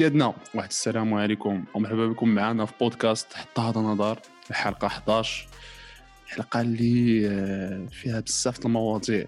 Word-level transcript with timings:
سيادنا 0.00 0.34
واحد 0.54 0.68
السلام 0.68 1.14
عليكم. 1.14 1.64
ومرحبا 1.74 2.06
بكم 2.06 2.28
معنا 2.28 2.66
في 2.66 2.72
بودكاست 2.80 3.32
حتى 3.32 3.60
هذا 3.60 3.80
نظر 3.80 4.18
الحلقة 4.50 4.86
11 4.86 5.48
حلقة 6.26 6.60
اللي 6.60 7.28
آه، 7.28 7.86
فيها 7.86 8.20
بزاف 8.20 8.66
المواضيع. 8.66 9.26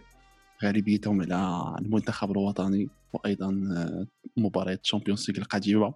غالبيتهم 0.64 1.20
على 1.32 1.76
المنتخب 1.78 2.30
الوطني 2.30 2.88
وأيضا 3.12 3.48
آه، 3.76 4.06
مباريات 4.36 4.80
الشامبيونز 4.80 5.30
ليغ 5.30 5.38
القديمه 5.38 5.94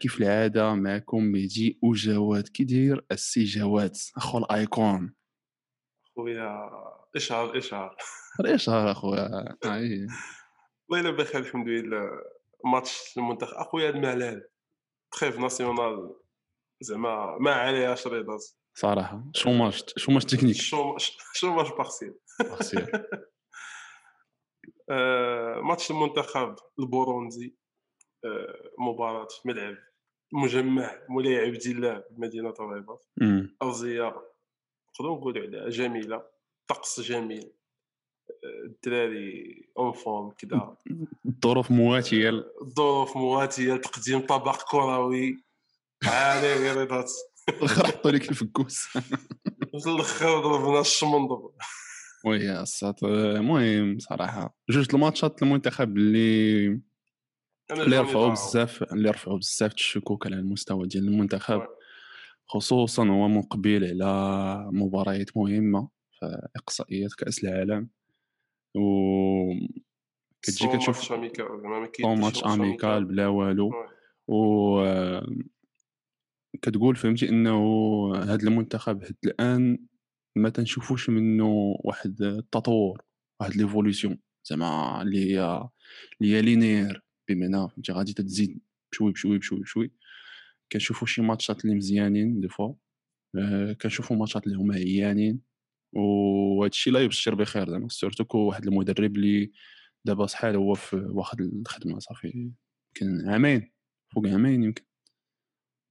كيف 0.00 0.20
العادة 0.20 0.74
معكم؟ 0.74 1.22
مهدي 1.24 1.78
وجواد 1.82 2.48
كي 2.48 2.64
داير؟ 2.64 3.04
السي 3.12 3.44
جواد. 3.44 3.96
أخو 4.16 4.38
الأيكون. 4.38 5.14
خويا 6.16 6.70
إشهر 7.16 7.58
إشهر. 7.58 7.96
اشهر 8.40 8.90
أخويا. 8.90 9.56
والله 10.90 11.10
بخير 11.10 11.40
الحمد 11.40 11.68
لله. 11.68 12.37
ماتش 12.64 13.18
المنتخب. 13.18 13.54
أخويا 13.54 13.90
الملال 13.90 14.48
trêve 15.12 15.38
nationale 15.38 16.14
زعما 16.80 17.38
ما 17.38 17.52
عليها 17.52 17.94
شريطات 17.94 18.44
صراحة 18.74 19.24
chômage 19.34 19.82
chômage 19.96 20.22
technique؟ 20.22 20.56
chômage 21.32 21.72
partiel 21.78 22.14
partiel 22.40 22.86
ماتش 25.62 25.90
المنتخب 25.90 26.56
البوروندي 26.78 27.58
آه، 28.24 28.70
مباراة 28.78 29.26
في 29.26 29.48
ملعب 29.48 29.76
مجمع 30.32 30.98
مولاي 31.08 31.36
عبد 31.36 31.66
الله 31.66 32.04
بمدينة 32.10 32.54
الرباط 32.60 33.08
أرضية 33.62 34.02
نقدروا 34.88 35.16
نقولوا 35.16 35.42
عليها 35.42 35.68
جميلة 35.68 36.22
طقس 36.68 37.00
جميل. 37.00 37.52
الدراري 38.68 39.68
en 39.78 39.92
forme 39.92 40.30
كذا 40.30 40.76
الظروف 41.26 41.70
مواتيه 41.70 42.44
الظروف 42.62 43.16
مواتيه 43.16 43.76
تقديم 43.76 44.20
طبق 44.20 44.70
كروي. 44.70 45.44
عالي 46.04 46.54
غير 46.54 47.04
خرحطوا 47.66 48.10
لك 48.10 48.30
الفكوس. 48.30 48.78
في 49.82 49.86
الأخر 49.86 50.40
ضربنا 50.40 50.80
الشمندر. 50.80 51.50
oui 52.24 52.60
الساط 52.60 53.04
المهم 53.04 53.98
صراحة 53.98 54.56
جوج 54.70 54.86
الماتشات 54.94 55.42
المنتخب 55.42 55.96
اللي 55.96 56.66
اللي 57.70 57.98
رفعوا 57.98 58.28
بزاف 58.28 58.82
اللي 58.82 59.10
رفعوا 59.10 59.38
بزاف 59.38 59.74
الشكوك 59.74 60.26
على 60.26 60.36
المستوى 60.36 60.88
ديال 60.88 61.08
المنتخب. 61.08 61.62
خصوصا 62.46 63.08
هو 63.08 63.28
مقبل 63.28 63.84
على 63.84 64.70
مباريات 64.72 65.36
مهمة 65.36 65.88
في 66.18 66.48
اقصائيات 66.56 67.14
كأس 67.14 67.44
العالم. 67.44 67.88
و 68.78 69.54
كتجي 70.42 70.68
كتشوف 70.76 71.12
ماتش 72.20 72.44
amical 72.44 73.04
بلا 73.04 73.26
والو. 73.28 73.70
و 74.28 74.80
كتقول 76.62 76.96
فهمتي 76.96 77.28
إنه 77.28 77.54
هذا 78.16 78.48
المنتخب 78.48 79.04
حتى 79.04 79.28
الآن 79.28 79.78
ما 80.36 80.48
تنشوفوش 80.48 81.10
منه 81.10 81.76
واحد 81.84 82.22
التطور 82.22 83.02
واحد 83.40 83.56
l'évolution 83.56 84.18
زعما 84.44 85.02
اللي 85.02 85.18
هي 85.34 85.68
اللي 86.20 86.34
هي 86.36 86.42
linéaire 86.42 87.02
بمعنى 87.28 87.68
فهمتي 87.68 87.92
غادي 87.92 88.12
تزيد 88.12 88.60
بشوي 88.92 89.12
بشوي 89.12 89.38
بشوي 89.38 89.60
بشوي. 89.60 89.92
كنشوفوا 90.72 91.06
شي 91.06 91.22
ماتشات 91.22 91.64
اللي 91.64 91.76
مزيانين 91.76 92.40
des 92.40 92.48
fois 92.48 92.74
آه 93.38 93.72
كنشوفوا 93.72 94.16
ماتشات 94.16 94.46
اللي 94.46 94.58
هما 94.58 94.74
عيانين. 94.74 95.40
وهذا 95.92 96.68
الشيء 96.68 96.92
لا 96.92 97.00
يبشر 97.00 97.34
بخير. 97.34 97.70
زعما 97.70 97.88
surtout 97.88 98.24
que 98.24 98.38
واحد 98.38 98.66
المدرب 98.66 99.16
اللي 99.16 99.52
دابا 100.04 100.26
صحال 100.26 100.56
هو 100.56 100.74
في 100.74 100.96
واحد 100.96 101.40
الخدمة 101.40 101.98
صافي 101.98 102.28
يمكن 102.28 103.28
عامين 103.28 103.72
فوق 104.14 104.26
عامين 104.26 104.62
يمكن. 104.62 104.84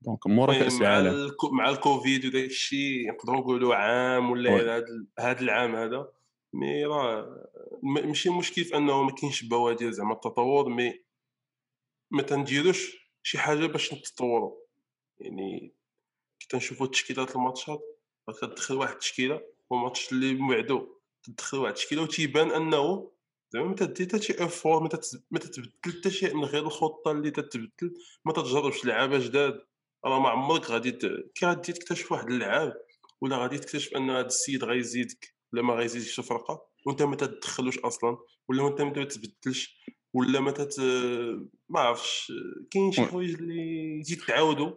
donc 0.01 0.27
مورا 0.27 0.53
كأس 0.53 0.81
العالم. 0.81 1.31
مع 1.51 1.69
الكوفيد 1.69 2.25
وداك 2.25 2.49
الشيء 2.49 3.11
نقدروا 3.11 3.39
نقولوا 3.39 3.75
عام 3.75 4.31
ولا 4.31 4.85
هذا 5.19 5.41
العام 5.41 5.75
هذا. 5.75 6.11
mais 6.53 6.85
راه 6.85 7.47
ماشي 7.83 8.29
مشكل 8.29 8.63
في 8.63 8.77
أنه 8.77 9.03
ما 9.03 9.11
كاينش 9.11 9.43
بوادر 9.43 9.91
زعما 9.91 10.13
التطور 10.13 10.69
mais 10.69 11.03
ما 12.11 12.21
تنديروش 12.21 12.97
شي 13.23 13.37
حاجة 13.37 13.65
باش 13.65 13.93
نتطوروا. 13.93 14.55
يعني 15.19 15.73
كي 16.39 16.47
تنشوفوا 16.47 16.87
تشكيلات 16.87 17.35
الماتشات 17.35 17.99
كتدخل 18.29 18.75
واحد 18.75 18.93
التشكيلة 18.93 19.41
وماتش 19.69 20.11
اللي 20.11 20.33
موعدو 20.33 20.87
تدخل 21.23 21.57
واحد 21.57 21.73
التشكيله 21.73 22.01
وتيبان 22.01 22.51
أنه 22.51 23.11
زعما 23.49 23.67
ما 23.67 23.75
تدي 23.75 24.03
حتى 24.03 24.21
شي 24.21 24.33
إفور 24.33 24.83
ما 24.83 24.89
تتبدل 24.89 25.71
حتى 25.85 26.11
شي 26.11 26.33
من 26.33 26.43
غير 26.43 26.65
الخطة 26.65 27.11
اللي 27.11 27.31
تتبدل 27.31 27.93
ما 28.25 28.33
تتجربش 28.33 28.85
لعابة 28.85 29.19
جداد. 29.19 29.67
راه 30.05 30.19
ما 30.19 30.29
عمرك 30.29 30.71
غادي 30.71 30.91
كي 31.35 31.45
غادي 31.45 31.73
تكتشف 31.73 32.11
واحد 32.11 32.31
اللعاب 32.31 32.73
ولا 33.21 33.37
غادي 33.37 33.57
تكتشف 33.57 33.95
أن 33.95 34.09
هذا 34.09 34.27
السيد 34.27 34.63
غيزيدك 34.63 35.35
ولا 35.53 35.61
ما 35.61 35.73
غيزيدش 35.73 36.11
في 36.11 36.19
الفرقه 36.19 36.67
وأنت 36.85 37.01
ما 37.01 37.15
تدخلوش 37.15 37.79
أصلا 37.79 38.17
ولا 38.49 38.67
انت 38.67 38.81
ما 38.81 39.03
تتبدلش 39.03 39.77
ولا 40.13 40.39
ما 40.39 40.51
تت 40.51 40.79
ما 41.69 41.79
عرفتش 41.79 42.31
كاين 42.71 42.91
شي 42.91 43.01
حوايج 43.01 43.33
اللي 43.33 43.99
يزيد 43.99 44.21
تعاودوا 44.27 44.71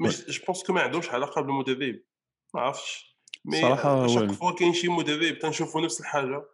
je 0.00 0.10
pense 0.46 0.62
que 0.66 0.72
ما 0.72 0.80
عندهمش 0.80 1.08
علاقة 1.08 1.40
بالمدرب 1.40 2.00
ما 2.54 2.60
عرفتش. 2.60 3.09
mais 3.44 3.60
صراحة 3.60 4.06
chaque 4.06 4.32
fois 4.32 4.52
كاين 4.52 4.72
شي 4.72 4.88
مدرب 4.88 5.38
تنشوفوا 5.38 5.80
نفس 5.80 6.00
الحاجة. 6.00 6.44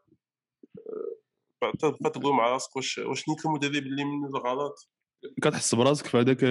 تبقى 1.78 2.10
تقول 2.10 2.34
مع 2.34 2.50
راسك 2.50 2.76
واش 2.76 2.98
واش 2.98 3.28
نيت 3.28 3.46
المدرب 3.46 3.82
اللي 3.86 4.04
من 4.04 4.24
الغلط. 4.26 4.90
كتحس 5.42 5.74
براسك 5.74 6.06
في 6.06 6.16
هذاك 6.16 6.44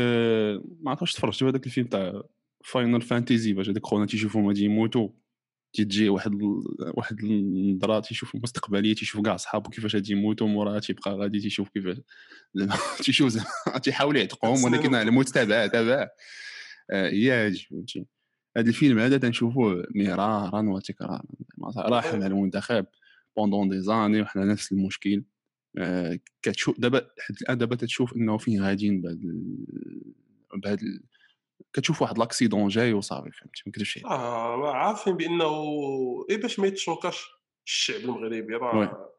ما 0.82 0.92
عرفتش 0.92 1.14
تفرجت 1.14 1.40
في 1.40 1.46
هذاك 1.46 1.66
الفيلم 1.66 1.88
تاع 1.88 2.22
Final 2.66 3.02
Fantasy 3.02 3.54
باش 3.54 3.70
هذاك 3.70 3.86
خونا 3.86 4.06
تيشوفوا 4.06 4.48
غادي 4.48 4.64
يموتوا 4.64 5.10
تيجي 5.74 6.10
واحد 6.10 6.32
واحد 6.98 7.20
النظره 7.24 8.00
تيشوف 8.00 8.36
المستقبليه 8.36 8.96
تيشوف 8.96 9.22
كاع 9.22 9.38
صحابو 9.38 9.70
كيفاش 9.70 9.96
غادي 9.96 10.12
يموتوا 10.12 10.48
مورا 10.48 10.80
تيبقى 10.80 11.12
غادي 11.12 11.40
تيشوف 11.40 11.70
كيفاش 11.70 11.98
زعما 12.56 12.78
تيشوف 13.04 13.28
زعما 13.28 13.48
تيحاول 13.84 14.18
يعتقهم 14.18 14.64
ولكن 14.66 14.96
الموت 14.96 15.30
تابع 15.30 15.68
تابع. 15.68 16.08
هي 16.92 17.32
هادي 17.32 17.68
فهمتي. 17.70 18.06
هذا 18.58 18.70
الفيلم 18.70 19.00
هذا 19.00 19.18
تنشوفوه 19.18 19.88
مرارا 19.96 20.70
وتكرارا 20.70 21.24
راح 21.78 22.14
مع 22.14 22.26
المنتخب 22.26 22.86
بوندون 23.38 23.70
دي 23.70 23.82
زاني 23.82 24.22
وحنا 24.22 24.46
نفس 24.46 24.72
المشكل. 24.72 25.24
آه 25.78 26.20
كتشوف 26.42 26.80
دابا 26.80 27.10
حد 27.20 27.36
الآن 27.42 27.58
دابا 27.58 27.76
تتشوف 27.76 28.16
إنه 28.16 28.38
فين 28.38 28.64
غاديين 28.64 29.02
بهذا 29.02 29.20
بهذا 30.54 31.00
كتشوف 31.74 32.02
واحد 32.02 32.18
l'accident 32.18 32.68
جاي 32.68 32.94
وصافي 32.94 33.32
فهمتي 33.32 33.64
ما 33.66 33.72
كديرش 33.72 34.06
آه 34.06 34.72
عارفين 34.72 35.18
بأنه 35.18 35.46
اي 36.30 36.38
باش 36.38 36.60
ما 36.60 36.68
يتشوكاش 36.68 37.28
الشعب 37.66 38.00
المغربي. 38.00 38.56
راه 38.56 39.12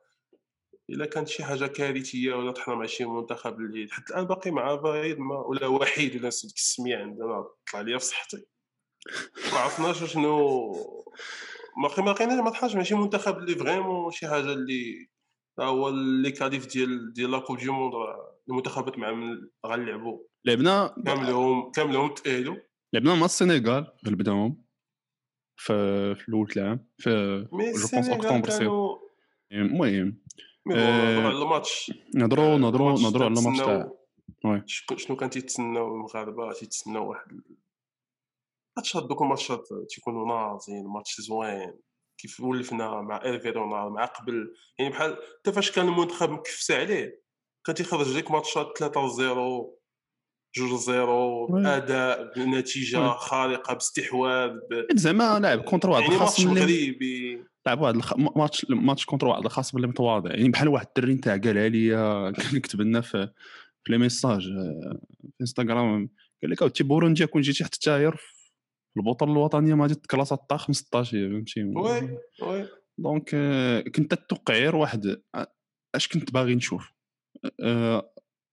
إلا 0.91 1.07
كانت 1.07 1.29
شي 1.29 1.45
حاجة 1.45 1.67
كارثية 1.67 2.35
ولا 2.35 2.51
طحنا 2.53 2.75
مع 2.75 2.87
شي 2.87 3.05
منتخب 3.05 3.61
اللي 3.61 3.89
حتى 3.91 4.13
الآن 4.13 4.25
باقي 4.25 4.51
مع 4.51 4.75
بعيد 4.75 5.19
ما 5.19 5.39
ولا 5.39 5.67
وحيد 5.67 6.17
ولا 6.17 6.29
نسيت 6.29 6.53
السميه 6.53 6.97
عندنا 6.97 7.47
طلع 7.73 7.81
لي 7.81 7.99
في 7.99 8.05
صحتي 8.05 8.47
ما 9.53 9.59
عرفناش 9.59 10.05
شنو 10.13 10.73
ما 11.83 12.05
ما 12.05 12.11
لقيناش 12.11 12.39
ما 12.41 12.51
طحناش 12.51 12.75
ماشي 12.77 12.95
منتخب 12.95 13.39
اللي 13.39 13.55
vraiment 13.55 14.11
شي 14.11 14.29
حاجة 14.29 14.53
اللي 14.53 15.09
هو 15.61 15.89
les 15.89 16.31
qualifs 16.31 16.67
ديال 16.67 17.13
ديال 17.13 17.31
la 17.31 17.39
coupe 17.39 17.59
du 17.59 17.71
monde 17.71 17.93
المنتخبات 18.49 18.99
مع 18.99 19.09
غنلعبوا 19.67 20.19
لعبنا 20.45 20.95
كاملهم 21.07 21.71
كاملهم 21.71 22.15
تاهلوا 22.15 22.57
لعبنا 22.93 23.15
مع 23.15 23.25
السنغال 23.25 23.87
غلبناهم 24.07 24.65
في 25.57 25.75
في 26.15 26.29
الأول 26.29 26.49
العام 26.57 26.89
في 26.99 27.11
je 27.53 27.57
pense 27.59 28.09
أكتوبر 28.09 28.51
سي 28.51 28.69
المهم 29.53 30.23
نهضروا 30.67 31.29
على 31.29 31.43
الماتش. 31.43 31.93
نهضروا 32.15 32.59
نهضروا 32.59 32.93
نهضروا 32.93 33.25
على 33.25 33.39
الماتش 33.39 34.85
تاع 34.87 34.97
شنو 34.97 35.17
كان 35.17 35.31
تيتسناو 35.31 35.95
المغاربة؟ 35.95 36.53
تيتسناو 36.53 37.11
واحد 37.11 37.41
ماتشات 38.77 39.03
دوك 39.03 39.23
الماتشات 39.23 39.69
تيكونوا 39.89 40.27
ناضيين 40.27 40.87
ماتش 40.87 41.21
زوين 41.21 41.73
كيف 42.19 42.41
ولفنا 42.41 43.01
مع 43.01 43.25
Hervé 43.25 43.54
Renard 43.54 43.89
مع 43.89 44.05
قبل. 44.05 44.55
يعني 44.79 44.91
بحال 44.91 45.17
حتى 45.41 45.53
فاش 45.53 45.71
كان 45.71 45.89
المنتخب 45.89 46.31
مكفس 46.31 46.71
عليه 46.71 47.23
كان 47.67 47.75
تيخرج 47.75 48.17
لك 48.17 48.31
ماتشات 48.31 48.79
3 48.79 49.09
0 49.09 49.77
جوج 50.57 50.81
زيرو 50.81 51.59
أداء 51.59 52.33
بنتيجه 52.37 53.09
خارقة 53.09 53.75
باستحواذ 53.75 54.51
ب... 54.51 54.87
زعما 54.97 55.39
لاعب 55.39 55.61
كونتر 55.61 55.91
واحد 55.91 56.03
يعني 56.03 56.17
ماتش 56.17 56.41
مغربي 56.47 57.45
لعب 57.67 57.81
واحد 57.81 57.95
الخ... 57.95 58.15
ماتش 58.17 58.67
ماتش 58.71 59.05
كونتر 59.05 59.27
واحد 59.27 59.45
الخصم 59.45 59.77
اللي 59.77 59.89
متواضع. 59.89 60.31
يعني 60.31 60.49
بحال 60.49 60.69
واحد 60.69 60.87
الدري 60.87 61.15
نتاع 61.15 61.37
قالها 61.37 61.69
لي 61.75 61.89
كان 62.33 62.61
كتب 62.61 62.81
لنا 62.81 63.01
في 63.01 63.29
في 63.85 63.93
لي 63.93 63.99
ميساج 63.99 64.49
آه، 64.49 65.01
في 65.23 65.41
إنستغرام 65.41 66.11
قال 66.43 66.51
لك 66.51 66.77
تي 66.77 66.85
بورنديا 66.85 67.27
كون 67.27 67.43
جيتي 67.43 67.65
حتى 67.65 67.79
تاير 67.83 68.36
البطوله 68.97 69.33
الوطنية 69.33 69.75
ما 69.75 69.87
جات 69.87 70.07
كلاس 70.07 70.35
تاع 70.49 70.57
15 70.57 71.31
فهمتي؟ 71.31 71.65
وي 71.65 72.19
وي. 72.43 72.69
donc 72.99 73.31
آه، 73.35 73.81
كنت 73.81 74.15
تتوقع 74.15 74.55
غير 74.55 74.77
واحد 74.77 75.23
اش 75.95 76.09
كنت 76.09 76.33
باغي 76.33 76.55
نشوف؟ 76.55 76.93
آه، 77.61 78.13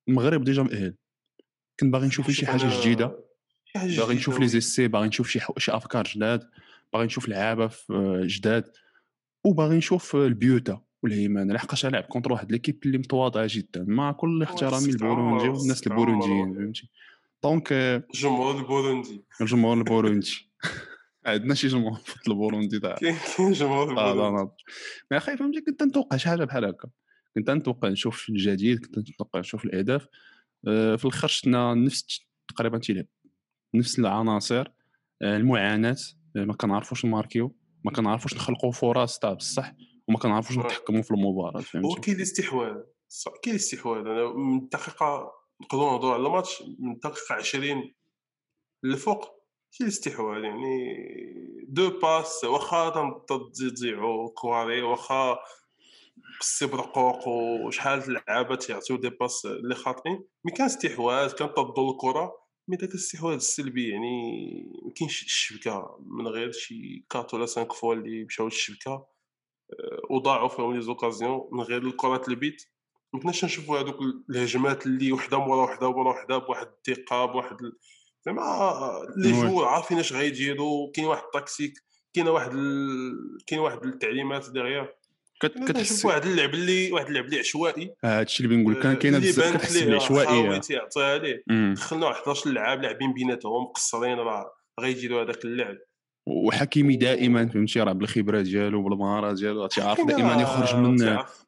المغرب 0.10 0.44
déjà 0.44 0.64
مأهل. 0.64 0.96
كنت 1.80 1.94
باغي 1.94 2.08
نشوف 2.08 2.32
شي 2.32 2.46
حاجة 2.46 2.82
جديدة. 2.82 3.20
باغي 3.76 4.16
نشوف 4.16 4.40
les 4.40 4.48
essais 4.48 4.88
باغي 4.88 5.08
نشوف 5.08 5.30
شي 5.30 5.40
شي 5.58 5.72
افكار 5.72 6.04
جداد. 6.04 6.50
باغي 6.94 7.06
نشوف 7.06 7.30
لعابة 7.30 7.72
آه، 7.92 8.22
جداد. 8.24 8.72
وباغي 9.46 9.78
نشوف 9.78 10.16
آه، 10.16 10.26
ال 10.26 10.34
beauté 10.34 10.82
والهيمنة. 11.04 11.54
لحقاش 11.54 11.86
لعب 11.86 12.04
contre 12.04 12.32
واحد. 12.32 12.52
l'équipe 12.52 12.80
اللي 12.86 12.98
متواضعه 12.98 13.48
جدا. 13.50 13.86
مع 13.88 14.12
كل 14.12 14.44
احترامي 14.44 14.94
عمر، 15.02 15.50
والناس 15.50 15.88
البورونديين. 15.88 16.54
فهمتي؟ 16.56 16.90
donc 17.44 17.74
آه، 17.74 18.04
جمهور 18.14 18.58
البوروندي 18.58 19.26
الجمهور 19.42 19.78
البوروندي 19.78 20.52
عندنا 21.26 21.56
شي 21.56 21.68
جمهور 21.68 22.00
في 22.00 22.28
البوروندي 22.28 22.80
تاع 22.80 22.96
كاين 22.96 23.52
جمهور 23.52 23.90
البوروندي 23.90 24.52
ما 25.12 25.18
أخي 25.18 25.38
فهمتي 25.38 25.62
كنت 25.62 25.84
نتوقع 25.84 26.18
شي 26.18 26.30
حاجة 26.30 26.44
بحال 26.44 26.66
هكا 26.66 26.90
كنت 27.36 27.50
نتوقع 27.50 27.90
نشوف 27.90 28.30
الجديد 28.30 28.86
كنت 28.86 29.00
نتوقع 29.00 29.40
نشوف 29.40 29.66
الاهداف 29.66 30.08
في 30.66 31.06
الآخر 31.06 31.28
شفنا 31.28 31.74
نفس 31.74 32.26
تقريبا 32.48 32.78
تيلعب 32.78 33.06
نفس 33.76 34.00
العناصر 34.00 34.68
المعاناه 35.22 35.98
ما 36.36 36.54
كنعرفوش 36.54 37.06
نماركيو 37.06 37.56
ما 37.86 37.92
كنعرفوش 37.92 38.34
نخلقوا 38.34 38.72
فرص 38.72 39.20
تاع 39.20 39.34
بصح 39.34 39.74
وما 40.08 40.18
كنعرفوش. 40.18 40.58
نتحكموا 40.58 41.02
في 41.02 41.12
المباراه 41.12 41.58
هو 41.58 41.62
فهمتي 41.62 42.02
كاين 42.02 42.18
الاستحواذ 42.18 42.76
كاين 43.44 43.56
الاستحواذ 43.56 44.00
أنا 44.00 44.34
من 44.34 44.58
الدقيقه 44.58 45.32
نقدروا 45.64 45.92
نهضروا 45.92 46.14
على 46.14 46.26
الماتش 46.26 46.64
من 46.80 46.92
الدقيقه 46.92 47.36
20 47.36 47.94
للفوق 48.84 49.26
كاين 49.78 49.90
الاستحواذ 49.90 50.44
يعني. 50.44 50.96
دو 51.68 52.00
باس 52.00 52.44
واخا 52.44 53.24
تضيعوا 53.28 54.30
كواري 54.30 54.82
واخا 54.82 55.40
برقوق 56.62 57.28
وشحال 57.28 58.00
د 58.00 58.04
اللعابة 58.04 58.56
تيعطيو 58.56 58.98
دي 58.98 59.10
باس 59.10 59.46
اللي 59.46 59.76
خاطئين. 59.76 60.24
مي 60.46 60.52
كان 60.52 60.66
استحواذ 60.66 61.32
كان 61.32 61.54
تضل 61.54 61.90
الكرة 61.90 62.44
مي 62.68 62.78
داك 62.78 62.90
الاستحواذ 62.90 63.36
السلبي 63.36 63.90
يعني 63.90 64.54
ما 64.86 64.92
كاينش 64.94 65.24
الشبكة 65.24 65.98
من 66.00 66.28
غير 66.28 66.52
شي 66.52 67.06
4 67.16 67.28
ولا 67.34 67.46
5 67.46 67.64
فوا 67.66 67.94
اللي 67.94 68.24
مشاو 68.24 68.46
للشبكة 68.46 68.92
آه، 68.92 70.02
وضاعوا 70.10 70.48
فيهم 70.48 70.74
لي 70.74 70.82
زوكازيون 70.82 71.50
من 71.52 71.62
غير 71.62 71.82
الكرات 71.82 72.30
البيت 72.30 72.73
ما 73.14 73.20
كناش 73.20 73.46
نشوفوا 73.46 73.80
هذوك 73.80 73.98
الهجمات 74.30 74.86
اللي 74.86 75.12
وحدة 75.12 75.40
مورا 75.40 75.64
وحدة 75.64 75.92
مورا 75.92 76.10
وحدة 76.10 76.38
بواحد 76.38 76.68
الثقة 76.88 77.26
بواحد 77.26 77.58
زعما 78.26 78.42
لي. 79.18 79.32
جوور 79.32 79.66
عارفين 79.66 80.00
اش 80.00 80.14
غيديروا 80.14 80.92
كاين 80.94 81.08
واحد 81.08 81.24
التكسيك 81.36 81.74
كاين 82.14 82.28
واحد 82.28 82.52
ال... 82.54 83.12
كاين 83.48 83.60
واحد 83.62 83.84
التعليمات 83.86 84.50
ديغيا 84.50 84.90
كت- 85.42 85.64
كتحس 85.68 86.06
واحد 86.06 86.26
اللعب 86.26 86.54
اللي 86.54 86.92
واحد 86.92 87.08
اللعب 87.08 87.26
اللي 87.26 87.40
عشوائي. 87.40 87.94
هادشي 88.04 88.44
اللي 88.44 88.56
بنقول 88.56 88.84
كان 88.84 88.96
كاينة 88.96 89.18
اللي 89.18 89.30
بزاف 89.30 89.58
كتحس 89.58 89.78
بالعشوائيه 89.84 90.62
ليه 91.18 91.44
مم. 91.48 91.74
دخلنا 91.78 92.06
واحد 92.08 92.22
11 92.22 92.50
لعاب 92.50 92.82
لاعبين 92.82 93.14
بيناتهم 93.14 93.64
مقصرين 93.64 94.18
راه 94.18 94.54
غيديروا 94.80 95.24
هذاك 95.24 95.46
اللعب. 95.46 95.78
وحكيمي 96.26 96.96
دائما 96.96 97.48
فهمتي 97.48 97.80
راه 97.80 97.94
بالخبره 97.94 98.42
ديالو 98.42 98.84
بالمهاره 98.84 99.34
ديالو 99.34 99.68
تيعرف 99.68 100.08
دائما 100.08 100.42
يخرج 100.42 100.76
من. 100.76 100.96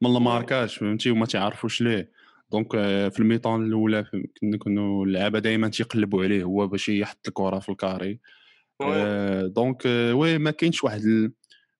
من 0.02 0.16
ال 0.18 0.23
marquage 0.23 0.70
فهمتي 0.70 1.12
وما 1.12 1.26
تعرفوش 1.26 1.82
ليه 1.82 2.12
donc 2.52 2.76
آه، 2.76 3.10
في 3.10 3.20
ال 3.20 3.25
mi-temps 3.25 3.66
الأولى 3.66 4.06
كنا 4.42 4.58
كانوا 4.58 5.06
اللعابة 5.06 5.40
دائما 5.40 5.68
تيقلبوا 5.70 6.24
عليه 6.24 6.44
هو 6.44 6.68
باش 6.68 6.90
يحط 6.90 7.28
الكرة 7.28 7.60
في 7.60 7.70
ال 7.70 7.77
carré. 7.77 8.20
آه، 8.82 9.48
donc 9.48 9.84
آه، 9.86 10.14
oui 10.14 10.38
ما 10.38 10.52
كاينش 10.52 10.84
واحد 10.84 11.02
ال... 11.02 11.32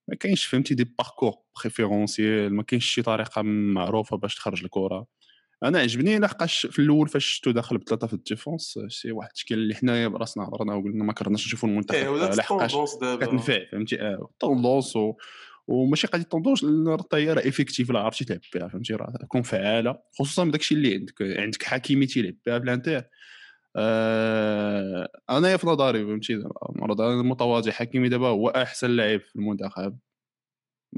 ما 0.08 0.16
كاينش 0.16 0.46
فهمتي 0.46 0.76
des 0.76 0.94
parcours 0.98 1.34
préférentiels 1.62 2.54
ما 2.54 2.64
كاينش 2.64 2.86
شي 2.86 3.02
طريقة 3.02 3.42
معروفة 3.42 4.18
باش 4.18 4.36
تخرج 4.36 4.64
الكرة 4.64 5.08
أنا 5.64 5.80
عجبني 5.80 6.20
لحقاش 6.20 6.66
في 6.66 6.80
الأول 6.80 7.08
فاش 7.10 7.26
شفتو 7.26 7.52
داخل 7.52 7.78
بثلاثه 7.78 8.08
في 8.08 8.14
ال 8.14 8.22
défense 8.22 8.80
شي 8.88 9.12
واحد 9.12 9.30
التشكيل 9.30 9.58
اللي 9.58 9.76
حنايا 9.76 10.08
براسنا 10.08 10.44
هضرنا 10.44 10.74
وقلنا 10.76 11.04
ما 11.04 11.14
كرهناش 11.14 11.46
نشوفوا 11.46 11.70
المنتخب 11.70 11.98
آه، 11.98 12.36
لحقاش 12.36 12.76
دابا. 13.02 13.26
كتنفع 13.26 13.60
فهمتي؟ 13.72 14.02
آه 14.02 14.30
tendance. 14.40 14.98
وماشي 15.68 16.08
قضية 16.08 16.24
tendance 16.24 16.64
راه 16.64 16.96
الطيارة 16.96 17.48
effective 17.50 17.92
راه 17.92 18.00
عرفتي 18.02 18.26
تلعب 18.26 18.40
بها 18.56 18.68
فهمتي؟ 18.68 18.94
راه 18.94 19.14
تكون 19.22 19.42
فعالة 19.42 20.00
خصوصا 20.20 20.44
بداك 20.44 20.60
الشيء 20.62 20.78
اللي 20.78 20.94
عندك 20.96 21.22
عندك 21.22 21.64
حكيمي 21.64 22.06
تيلعب 22.06 22.34
بها 22.46 22.58
ب 22.58 22.63
l'Inter 22.64 23.04
آه 23.76 25.10
أنا 25.30 25.58
في 25.58 25.68
نظري 25.68 26.06
فهمتي؟ 26.06 26.44
مرة 26.76 26.94
أنا 27.14 27.24
متواضع 27.24 27.72
حكيمي 27.72 28.10
دابا 28.10 28.28
هو 28.28 28.50
أحسن 28.50 28.90
لاعب 28.90 29.20
في 29.20 29.36
المنتخب. 29.36 29.98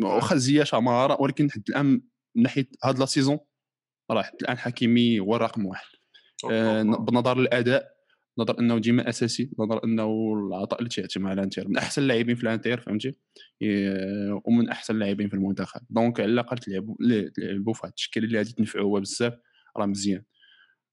واخا 0.03 0.35
زياش 0.35 0.73
مهاره 0.73 1.21
ولكن 1.21 1.51
حتى 1.51 1.63
الآن 1.69 2.01
من 2.35 2.43
ناحية 2.43 2.69
هاد 2.83 2.99
la 2.99 3.05
saison 3.05 3.39
راه 4.11 4.31
الآن 4.41 4.57
حكيمي 4.57 5.19
هو 5.19 5.35
رقم 5.35 5.65
واحد. 5.65 5.87
آه، 6.51 6.83
بنظر 6.83 7.37
للاداء 7.37 7.97
بنظر 8.37 8.59
أنه 8.59 8.77
ديما 8.77 9.09
أساسي 9.09 9.51
بنظر 9.57 9.83
أنه 9.83 10.33
العطاء 10.33 10.79
اللي 10.79 10.89
تيعطي 10.89 11.19
مع 11.19 11.33
الانتر 11.33 11.67
من 11.67 11.77
أحسن 11.77 12.01
اللاعبين 12.01 12.35
في 12.35 12.43
الانتر 12.43 12.79
فهمتي؟ 12.81 13.13
ومن 14.45 14.69
أحسن 14.69 14.93
اللاعبين 14.93 15.27
في 15.29 15.33
المنتخب. 15.33 15.81
donc 15.89 16.19
على 16.19 16.31
الأقل 16.31 16.57
تلعبوا 16.57 16.95
تلعبوا 17.35 17.73
في 17.73 17.79
واحد 17.83 17.89
التشكيله 17.89 18.25
اللي 18.25 18.37
غادي 18.37 18.53
تنفعوا 18.53 18.99
بزاف 18.99 19.33
راه 19.77 19.85
مزيان. 19.85 20.23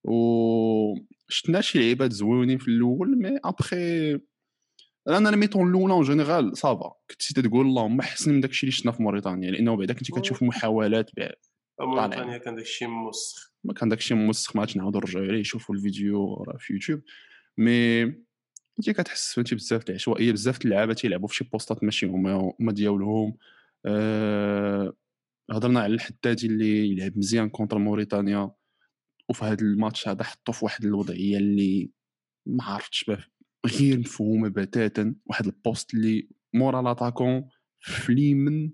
و 0.04 0.94
شفنا 1.28 1.60
شي 1.60 1.78
لعيبات 1.78 2.12
زوينين 2.12 2.58
في 2.58 2.68
الأول 2.68 3.18
mais 3.18 3.38
après 3.44 4.14
أنا 5.08 5.28
ال 5.30 5.35
mi-temps 5.35 5.68
الاولى 5.68 5.92
en 5.92 6.02
général 6.02 6.56
ça 6.56 6.74
va 6.74 6.92
كنت 7.10 7.46
تقول 7.46 7.66
اللهم 7.66 8.00
احسن 8.00 8.32
من 8.32 8.40
داكشي 8.40 8.66
اللي 8.66 8.72
شفنا 8.72 8.92
في 8.92 9.02
موريتانيا 9.02 9.50
لأنه 9.50 9.76
بعدا 9.76 9.94
كنتي 9.94 10.12
كتشوف 10.12 10.42
محاولات 10.42 11.10
موريتانيا 11.80 12.38
كان 12.38 12.54
داكشي 12.54 12.86
موسخ 12.86 13.54
ما 13.64 13.74
كان 13.74 13.88
داكشي 13.88 14.14
موسخ 14.14 14.56
ما 14.56 14.62
عادش 14.62 14.76
نعاودو 14.76 14.98
نرجعو 14.98 15.22
عليه 15.22 15.40
يشوفوا 15.40 15.74
الفيديو 15.74 16.34
راه 16.34 16.56
في 16.56 16.72
يوتيوب. 16.72 17.02
mais 17.58 18.04
كنتي 18.76 18.92
كتحس 18.92 19.34
فهمتي 19.34 19.54
بزاف 19.54 19.88
العشوائية 19.88 20.32
بزاف 20.32 20.64
اللعابة 20.64 20.94
تيلعبوا 20.94 21.28
في 21.28 21.34
شي 21.34 21.44
بوستات 21.44 21.84
ماشي 21.84 22.06
هما 22.06 22.54
هما 22.60 22.72
ديالهم. 22.72 23.36
آه، 23.86 24.92
هضرنا 25.50 25.80
على 25.80 25.94
الحدادي 25.94 26.46
اللي 26.46 26.88
يلعب 26.88 27.18
مزيان 27.18 27.48
contre 27.48 27.78
موريتانيا. 27.78 28.50
وفي 29.28 29.44
هذا 29.44 29.62
الماتش 29.62 30.08
هذا 30.08 30.24
حطو 30.24 30.52
في 30.52 30.64
واحد 30.64 30.84
الوضعية 30.84 31.38
اللي 31.38 31.90
ما 32.46 32.64
عرفتش 32.64 33.04
باه. 33.04 33.24
غير 33.66 33.98
مفهومة 33.98 34.48
بتاتا. 34.48 35.14
واحد 35.26 35.46
ال 35.46 35.54
poste 35.54 35.94
اللي 35.94 36.28
مورا 36.54 36.82
l'attaquant 36.82 37.48
في 37.80 38.12
اليمين 38.12 38.70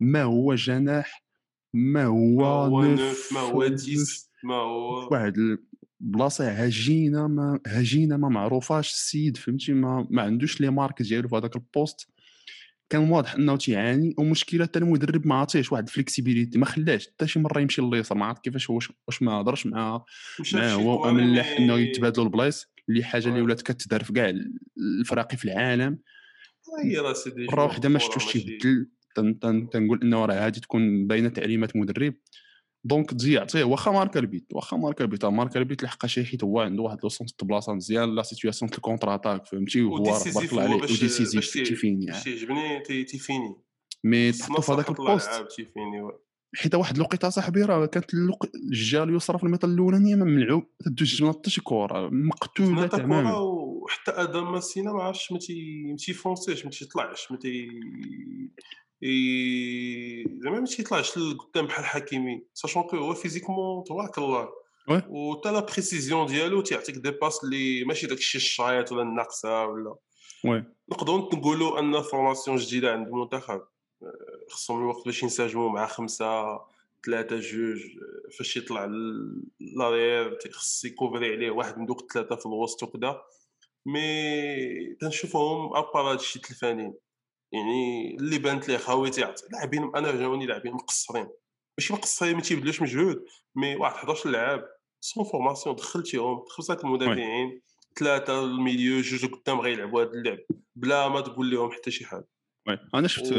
ما 0.00 0.22
هو 0.22 0.54
جناح 0.54 1.27
ما 1.74 2.04
هو 2.04 2.36
ما 2.38 2.46
هو 2.46 2.82
neuf 2.84 3.32
ما 3.32 3.40
هو 3.40 3.66
dix 3.66 4.30
ما 4.44 4.54
هو 4.54 5.08
واحد 5.12 5.34
البلاصه 6.00 6.48
هجينة 6.50 7.26
ما 7.28 7.60
هجينة 7.66 8.16
ما 8.16 8.28
معروفاش 8.28 8.90
السيد 8.92 9.36
فهمتي؟ 9.36 9.72
ما, 9.72 10.06
ما 10.10 10.22
عندوش 10.22 10.60
les 10.60 10.70
marques 10.70 11.02
ديالو 11.02 11.28
في 11.28 11.36
هذاك 11.36 11.56
ال 11.56 11.63
poste. 11.63 12.08
كان 12.90 13.10
واضح 13.10 13.34
انه 13.34 13.56
تيعاني 13.56 14.14
ومشكلة 14.18 14.64
حتى 14.64 14.78
المدرب 14.78 15.26
ما 15.26 15.34
عطيهش 15.34 15.72
واحد 15.72 15.86
ال 15.86 15.92
flexibilité 15.92 16.58
ما 16.58 16.66
خلاش 16.66 17.08
حتى 17.08 17.26
شي 17.26 17.38
مرة 17.38 17.60
يمشي 17.60 17.82
لليسار 17.82 18.18
ما 18.18 18.26
عرفت 18.26 18.44
كيفاش 18.44 18.70
هو 18.70 18.78
واش 19.08 19.22
ما 19.22 19.32
هضرش 19.32 19.66
مع 19.66 20.04
ما 20.54 20.72
هو 20.72 20.98
كواري 20.98 21.14
ملح 21.14 21.50
مي- 21.50 21.58
انه 21.58 21.78
يتبادلوا 21.78 22.24
البلايص 22.26 22.66
اللي 22.88 23.04
حاجة 23.04 23.28
اللي. 23.28 23.42
ولات 23.42 23.62
كتدار 23.62 24.04
في 24.04 24.12
كاع 24.12 24.32
الفراقي 25.00 25.36
في 25.36 25.44
العالم. 25.44 25.98
هي 26.84 26.98
راه 27.54 27.64
واحدة 27.64 27.88
ما 27.88 27.98
شفتوش 27.98 28.32
تيبدل 28.32 28.90
تنقول 29.72 30.00
انه 30.02 30.24
راه 30.24 30.34
هادي 30.34 30.60
تكون 30.60 31.06
باينه 31.06 31.28
تعليمات 31.28 31.76
مدرب. 31.76 32.14
دونك 32.84 33.10
تجي 33.10 33.32
يعطيه 33.32 33.64
واخا 33.64 33.90
ماركا 33.90 34.20
البيت 34.20 34.46
واخا 34.52 34.76
ماركا 34.76 35.04
البيت. 35.04 35.24
ماركا 35.24 35.60
البيت 35.60 35.82
لحقا 35.82 36.08
شي 36.08 36.24
حيت 36.24 36.44
هو 36.44 36.60
عنده 36.60 36.82
واحد 36.82 36.98
لو 37.02 37.08
سونس 37.08 37.34
بلاصة 37.42 37.74
مزيان 37.74 38.14
لا 38.14 38.22
سيتوياسيون 38.22 38.70
الكونتر 38.74 39.14
اتاك 39.14 39.46
فهمتي؟ 39.46 39.82
وهو 39.82 39.96
راه 39.96 40.02
بارك 40.04 40.26
وديسيزيف 40.26 40.52
الله 40.52 40.62
عليه 40.62 40.74
وديسيزيف 40.74 41.52
تيفيني 41.52 42.06
باش 42.06 42.26
يعجبني 42.26 42.80
تيفيني 43.04 43.54
مي 44.04 44.32
في 44.32 44.38
تحطو 44.38 44.62
في 44.62 44.72
هذاك 44.72 44.88
البوست. 44.88 45.30
حيت 46.56 46.74
واحد 46.74 46.96
الوقيتة 46.96 47.28
صاحبي 47.28 47.62
راه 47.62 47.86
كانت 47.86 48.14
الجهه 48.54 49.04
اليسرى 49.04 49.38
في 49.38 49.44
الميطة 49.44 49.66
الأولانية 49.66 50.14
ما 50.14 50.24
ملعوب 50.24 50.64
تدوز 50.84 51.22
ما 51.22 51.32
حتى 51.32 51.50
شي 51.50 51.60
كره 51.60 52.08
مقتوله 52.12 52.86
تماما 52.86 53.38
وحتى 53.38 54.10
آدم 54.10 54.52
ماسينا 54.52 54.92
ما 54.92 55.02
عرفتش 55.02 55.32
ما 55.32 55.38
تي 55.38 55.82
ما 55.90 55.96
تيفونسيش 55.96 56.64
ما 56.64 56.70
تيطلعش 56.70 57.30
ما 57.30 57.36
تي 57.36 57.68
زعما 60.42 60.60
ما 60.60 60.66
تيطلعش 60.66 61.18
لقدام 61.18 61.66
بحال 61.66 61.84
حكيمي 61.84 62.44
sachant 62.54 62.82
que 62.82 62.96
هو 62.96 63.14
physiquement 63.14 63.84
تبارك 63.84 64.18
الله. 64.18 64.48
وتا 65.08 65.48
la 65.48 65.60
précision 65.60 66.26
ديالو 66.26 66.60
تيعطيك 66.60 66.94
des 66.96 67.10
passes 67.10 67.44
اللي 67.44 67.84
ماشي 67.84 68.06
داك 68.06 68.18
الشيء 68.18 68.40
الشايط 68.40 68.92
ولا 68.92 69.02
الناقصة 69.02 69.66
ولا. 69.66 69.96
نقدروا 70.92 71.18
نقولوا 71.18 71.78
أن 71.80 72.02
formation 72.02 72.56
جديدة 72.56 72.92
عند 72.92 73.06
المنتخب. 73.08 73.60
آه، 74.02 74.46
خصهم 74.50 74.78
الوقت 74.78 75.04
باش 75.04 75.22
ينسجموا 75.22 75.70
مع 75.70 75.86
خمسة 75.86 76.58
ثلاثة 77.06 77.36
جوج 77.36 77.80
آه، 77.80 78.30
فاش 78.38 78.56
يطلع 78.56 78.90
l'arrière 79.76 80.38
خص 80.52 80.84
يكوفري 80.84 81.32
عليه 81.34 81.50
واحد 81.50 81.78
من 81.78 81.86
دوك 81.86 82.00
الثلاثه 82.00 82.36
في 82.36 82.46
الوسط 82.46 82.82
وكذا 82.82 83.22
mais 83.86 84.94
تنشوفهم 85.00 85.76
à 85.76 85.83
part 85.83 86.12
هادشي 86.12 86.38
تلفانين 86.38 86.94
يعني 87.52 88.16
اللي 88.16 88.38
بانت 88.38 88.68
ليه 88.68 88.76
خاوي 88.76 89.10
تيعطي 89.10 89.44
لاعبين 89.52 89.90
أنا 89.96 90.12
جاوني 90.12 90.46
لاعبين 90.46 90.72
مقصرين. 90.72 91.28
ماشي 91.78 91.92
مقصرين 91.92 92.34
ما 92.34 92.40
تيبذلوش 92.40 92.82
مجهود. 92.82 93.24
mais 93.56 93.76
واحد 93.76 93.94
11 93.94 94.30
لاعب 94.30 94.64
sans 95.00 95.24
formation 95.24 95.76
دخلتيهم 95.76 96.44
خمسة 96.48 96.78
المدافعين 96.84 97.60
ثلاثة 97.98 98.44
ال 98.44 98.52
milieu 98.52 99.00
جوج 99.00 99.26
قدام 99.26 99.60
غيلعبوا 99.60 100.02
هذا 100.02 100.10
اللعب. 100.10 100.38
بلا 100.76 101.08
ما 101.08 101.20
تقول 101.20 101.50
لهم 101.50 101.70
حتى 101.70 101.90
شي 101.90 102.06
حاجة. 102.06 102.28
وي 102.68 102.78
أنا 102.94 103.08
شفت 103.08 103.34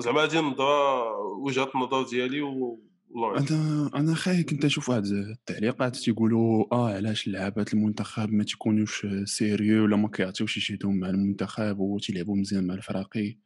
زعما 0.00 0.24
هذه 0.24 0.38
النظره 0.38 1.16
وجهة 1.18 1.70
النظر 1.74 2.02
ديالي 2.02 2.42
و 2.42 2.80
أنا 3.16 3.90
أنا 3.94 4.14
خاي 4.14 4.42
كنت 4.42 4.64
نشوف 4.64 4.88
واحد 4.88 5.04
التعليقات 5.04 5.96
تيقولوا 5.96 6.64
آه 6.72 6.94
علاش 6.94 7.26
اللعابات 7.26 7.74
المنتخب 7.74 8.32
ما 8.32 8.44
تيكونوش 8.44 9.06
sérieux 9.24 9.84
ولا 9.84 9.96
ما 9.96 10.08
كيعطيوش 10.08 10.56
جهدهم 10.56 11.00
مع 11.00 11.10
المنتخب 11.10 11.78
وتيلعبوا 11.78 12.36
مزيان 12.36 12.66
مع 12.66 12.74
الفراقي 12.74 13.38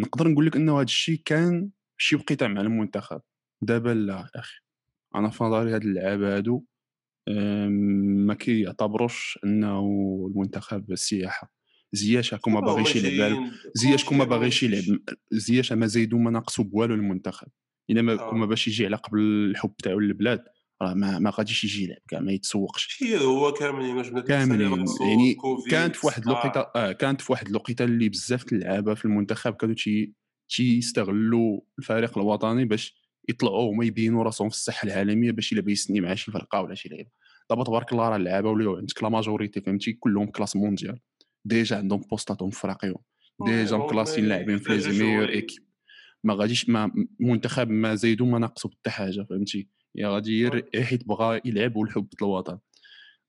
نقدر 0.00 0.28
نقول 0.28 0.46
لك 0.46 0.56
انه 0.56 0.76
هذا 0.76 0.82
الشيء 0.82 1.20
كان 1.24 1.70
شي 1.96 2.16
وقيتة 2.16 2.46
مع 2.46 2.60
المنتخب. 2.60 3.20
دابا 3.62 3.90
لا 3.90 4.30
أخي. 4.34 4.60
أنا 5.14 5.30
في 5.30 5.44
نظري 5.44 5.74
هاد 5.74 5.82
اللعابة 5.82 6.36
هادو 6.36 6.64
ما 8.26 8.34
كيعتبروش 8.34 9.38
إنه 9.44 9.80
المنتخب 10.30 10.94
سياحة. 10.94 11.52
زياش 11.92 12.34
هاكو 12.34 12.50
ما 12.50 12.60
باغيش 12.60 12.96
يلعب 12.96 13.50
زياش 13.74 14.04
كون 14.04 14.18
ما 14.18 14.24
باغيش 14.24 14.62
يلعب. 14.62 14.98
زياش 15.32 15.72
ما 15.72 15.86
زايدو 15.86 16.18
ما 16.18 16.30
ناقصو 16.30 16.62
بوالو 16.62 16.94
المنتخب. 16.94 17.48
إلا 17.90 18.02
ما 18.02 18.12
آه. 18.12 18.30
كون 18.30 18.46
باش 18.46 18.68
يجي 18.68 18.86
على 18.86 18.96
قبل 18.96 19.20
الحب 19.20 19.76
تاعو 19.76 20.00
للبلاد 20.00 20.44
راه 20.82 20.94
ما, 20.94 21.18
ما 21.18 21.30
غاديش 21.30 21.64
يجي 21.64 21.84
يلعب 21.84 21.98
كاع 22.08 22.20
ما 22.20 22.32
يتسوقش. 22.32 23.02
هو 23.02 23.52
كاملين 23.52 24.20
كاملين 24.22 24.84
يعني 25.00 25.36
كانت 25.70 25.96
في 25.96 26.06
واحد 26.06 26.22
الوقيته 26.22 26.60
آه. 26.60 26.92
كانت 26.92 27.20
في 27.20 27.32
واحد 27.32 27.48
الوقيته 27.48 27.84
اللي 27.84 28.08
بزاف 28.08 28.52
اللعابة 28.52 28.94
في 28.94 29.04
المنتخب 29.04 29.54
كانوا 29.54 29.74
تي 29.74 30.12
تيستغلوا 30.48 31.60
الفريق 31.78 32.18
الوطني 32.18 32.64
باش 32.64 33.06
يطلعوا 33.28 33.72
هما 33.72 33.84
يبينوا 33.84 34.24
راسهم 34.24 34.48
في 34.48 34.54
الساحة 34.54 34.86
العالمية 34.86 35.30
باش 35.30 35.52
الا 35.52 35.70
يسني 35.70 36.00
مع 36.00 36.14
شي 36.14 36.32
فرقة 36.32 36.60
ولا 36.60 36.74
شي 36.74 36.88
لعيبة. 36.88 37.10
دابا 37.50 37.64
تبارك 37.64 37.92
الله 37.92 38.08
راه 38.08 38.16
اللعابة 38.16 38.50
ولاو 38.50 38.76
عندك 38.76 39.02
la 39.02 39.08
majorité 39.08 39.60
فهمتي؟ 39.60 39.92
كلهم 39.92 40.26
classe 40.26 40.56
mondiale 40.56 41.00
déjà 41.44 41.76
عندهم 41.76 42.00
poste 42.00 42.31
اتهم 42.31 42.50
في 42.50 42.60
فراقيهم 42.60 42.98
déjà 43.46 43.76
مكلاسين 43.76 44.28
لاعبين 44.28 44.58
في 44.58 44.76
les 44.76 45.04
meilleures 45.04 45.28
équipes 45.28 45.65
ما 46.24 46.34
غاديش 46.34 46.68
ما 46.68 46.90
منتخب 47.20 47.70
ما 47.70 47.94
زايدو 47.94 48.26
ما 48.26 48.38
نقصوا 48.38 48.70
حتى 48.70 48.90
حاجة 48.90 49.26
فهمتي؟ 49.30 49.68
يا 49.94 50.08
غادي 50.08 50.50
حيت 50.82 51.08
بغا 51.08 51.40
يلعب 51.44 51.76
والحب 51.76 52.08
الوطن. 52.22 52.58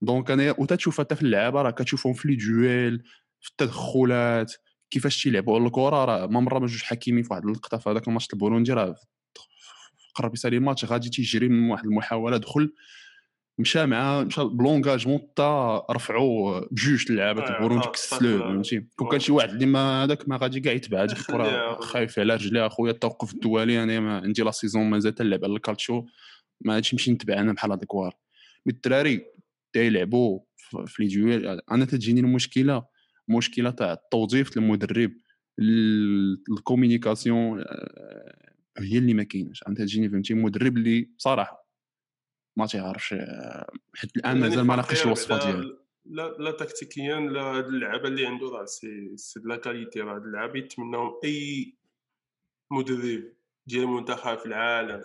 donc 0.02 0.32
أنا 0.32 0.56
وتتشوف 0.60 1.02
حتى 1.02 1.16
في 1.16 1.22
اللعابة 1.22 1.62
راه 1.62 1.72
كتشوفهم 1.72 2.14
في 2.14 2.28
les 2.28 2.36
duels 2.36 3.04
في 3.42 3.50
التدخلات 3.52 4.54
كيفاش 4.92 5.24
تيلعبوا 5.24 5.60
الكرة 5.60 6.06
راه 6.06 6.28
ما 6.28 6.40
مرة 6.40 6.60
ما 6.60 6.68
جوج 6.68 6.84
حكيمي 6.84 7.24
في 7.24 7.30
واحد 7.32 7.46
اللقطة 7.46 7.78
في 7.78 7.90
هذاك 7.90 8.08
الماتش 8.08 8.28
البوروندي 8.34 8.74
راه 8.74 8.96
قرب 10.16 10.34
يسالي 10.34 10.58
الماتش 10.58 10.86
غادي 10.86 11.10
تيجري 11.10 11.50
من 11.50 11.70
واحد 11.72 11.86
المحاولة 11.86 12.38
دخل 12.38 12.74
مشى 13.60 13.86
مع 13.86 14.24
مشى 14.24 14.44
ب 14.44 14.50
l'engagement 14.50 15.20
حتى 15.20 15.82
رفعوا 15.92 16.60
بجوج 16.72 17.06
اللعابة 17.10 17.44
آه، 17.44 17.56
البوروندي 17.56 17.88
كسلوه 17.88 18.40
فهمتي؟ 18.40 18.86
كون 18.96 19.10
كان 19.10 19.20
شي 19.20 19.32
واحد 19.32 19.50
اللي 19.50 19.66
ما 19.66 20.04
هذاك 20.04 20.30
ما 20.30 20.38
غادي 20.38 20.60
كاع 20.60 20.74
يتبع 20.74 21.04
هذيك 21.04 21.18
الكره 21.20 21.80
خايف 21.80 22.20
على 22.20 22.34
رجليه 22.34 22.68
أخويا 22.68 22.92
التوقف 22.92 23.34
الدولي 23.34 23.84
أنا 23.84 24.00
ما 24.00 24.18
عندي 24.18 24.42
la 24.42 24.52
saison 24.52 24.90
مازال 24.90 25.16
تلعب 25.16 25.44
على 25.44 25.54
الكالتشو 25.54 26.04
ما 26.62 26.74
غاديش 26.74 26.94
نمشي 26.94 27.12
نتبع 27.12 27.34
أنا 27.34 27.54
بحال 27.54 27.72
هذاك 27.72 27.94
وار 27.94 28.16
مي 28.66 28.74
الدراري 28.74 29.26
تيلعبوا 29.74 30.40
في 30.86 31.04
les 31.04 31.08
duels 31.08 31.60
أنا 31.72 31.86
تجيني 31.86 32.20
المشكلة 32.20 32.86
مشكلة 33.28 33.70
تاع 33.70 33.94
التوظيف 33.94 34.58
المدرب 34.58 35.12
ال 36.50 36.58
communication 36.58 37.60
آه، 37.60 38.52
هي 38.80 38.98
اللي 38.98 39.14
ما 39.14 39.24
كايناش. 39.24 39.64
أنت 39.68 39.78
تجيني 39.78 40.10
فهمتي 40.10 40.34
مدرب 40.34 40.78
اللي 40.78 41.10
بصراحة 41.18 41.67
ما 42.58 42.66
تيعرفش 42.66 43.16
حيت 43.96 44.18
الآن 44.18 44.40
مازال 44.40 44.66
ما 44.66 44.74
لاقيش 44.74 45.06
الوصفه 45.06 45.46
ديالو 45.46 45.78
لا 46.06 46.30
لا 46.40 46.52
تكتيكيا 46.52 47.20
لا 47.20 47.42
هاد 47.42 47.66
اللعابة 47.66 48.08
اللي 48.08 48.26
عنده 48.26 48.48
راه 48.48 48.66
c'est 48.66 49.18
c'est 49.18 49.40
la 49.46 49.56
qualité 49.56 50.02
راه 50.02 50.16
هاد 50.16 50.22
اللعابة 50.22 50.60
يتمناهم 50.60 51.20
أي 51.24 51.74
مدرب 52.72 53.24
ديال 53.68 53.84
المنتخب 53.84 54.38
في 54.38 54.46
العالم. 54.46 55.04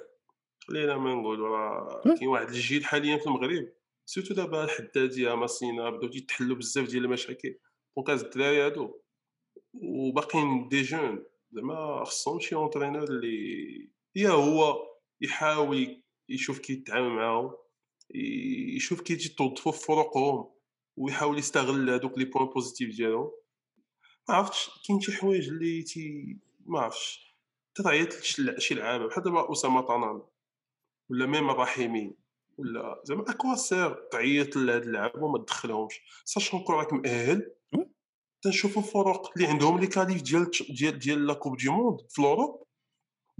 خلينا 0.61 0.97
ما 0.97 1.15
نقولوا 1.15 1.49
راه 1.49 2.03
كاين 2.05 2.29
واحد 2.29 2.49
الجيل 2.49 2.85
حاليا 2.85 3.17
في 3.17 3.27
المغرب 3.27 3.69
سيرتو 4.07 4.35
دابا 4.35 4.65
الحداديه 4.65 5.35
ماسينا 5.35 5.91
بداو 5.91 6.09
تيتحلوا 6.11 6.57
بزاف 6.57 6.89
ديال 6.89 7.05
المشاكل. 7.05 7.59
donc 7.97 8.11
هاد 8.11 8.21
الدراري 8.21 8.63
هادو 8.63 9.01
وباقيين 9.75 10.69
des 10.69 10.83
jeunes 10.83 11.25
زعما 11.53 12.05
خصهم 12.05 12.41
شي 12.41 12.55
entraîneur 12.55 13.05
اللي 13.05 13.91
يا 14.17 14.31
هو 14.31 14.87
يحاول 15.21 16.02
يشوف 16.35 16.59
كي 16.59 16.73
يتعامل 16.73 17.09
معاهم 17.09 17.55
يشوف 18.77 19.01
كي 19.01 19.17
توظفوا 19.17 19.73
في 19.73 19.85
فروقهم 19.85 20.53
ويحاول 20.97 21.39
يستغل 21.39 21.91
هذوك 21.91 22.19
les 22.19 22.25
points 22.25 22.47
positifs 22.47 22.97
ديالهم. 22.97 23.31
ما 24.29 24.35
عرفتش 24.35 24.71
كاين 24.89 25.01
شي 25.01 25.13
حوايج 25.13 25.49
اللي 25.49 25.83
تي 25.83 26.37
ما 26.67 26.81
عرفتش. 26.81 27.37
تعيط 27.75 28.13
شي 28.59 28.75
لعابه 28.75 29.07
بحال 29.07 29.25
دابا 29.25 29.53
أسامة 29.53 29.81
طنان 29.81 30.23
ولا 31.11 31.27
même 31.27 31.51
الرحيمي 31.51 32.15
ولا 32.59 33.03
زعما 33.05 33.31
à 33.31 33.36
quoi 33.36 33.55
sert 33.55 33.95
تعيط 34.13 34.57
لهاد 34.57 34.83
اللعابه 34.83 35.25
وما 35.25 35.39
تدخلهمش. 35.39 36.01
sachant 36.25 36.55
que 36.55 36.75
راك 36.77 36.93
مأهل 36.93 37.53
تنشوفوا 38.43 38.83
فروق 38.83 39.33
اللي 39.37 39.49
عندهم 39.49 39.79
les 39.79 39.87
qualifs 39.87 40.23
ديال 40.23 40.51
ديال 40.79 40.99
ديال 40.99 41.27
la 41.27 41.35
coupe 41.35 41.57
du 41.57 41.69
monde 41.69 42.01
في 42.11 42.23
l'Europe 42.23 42.67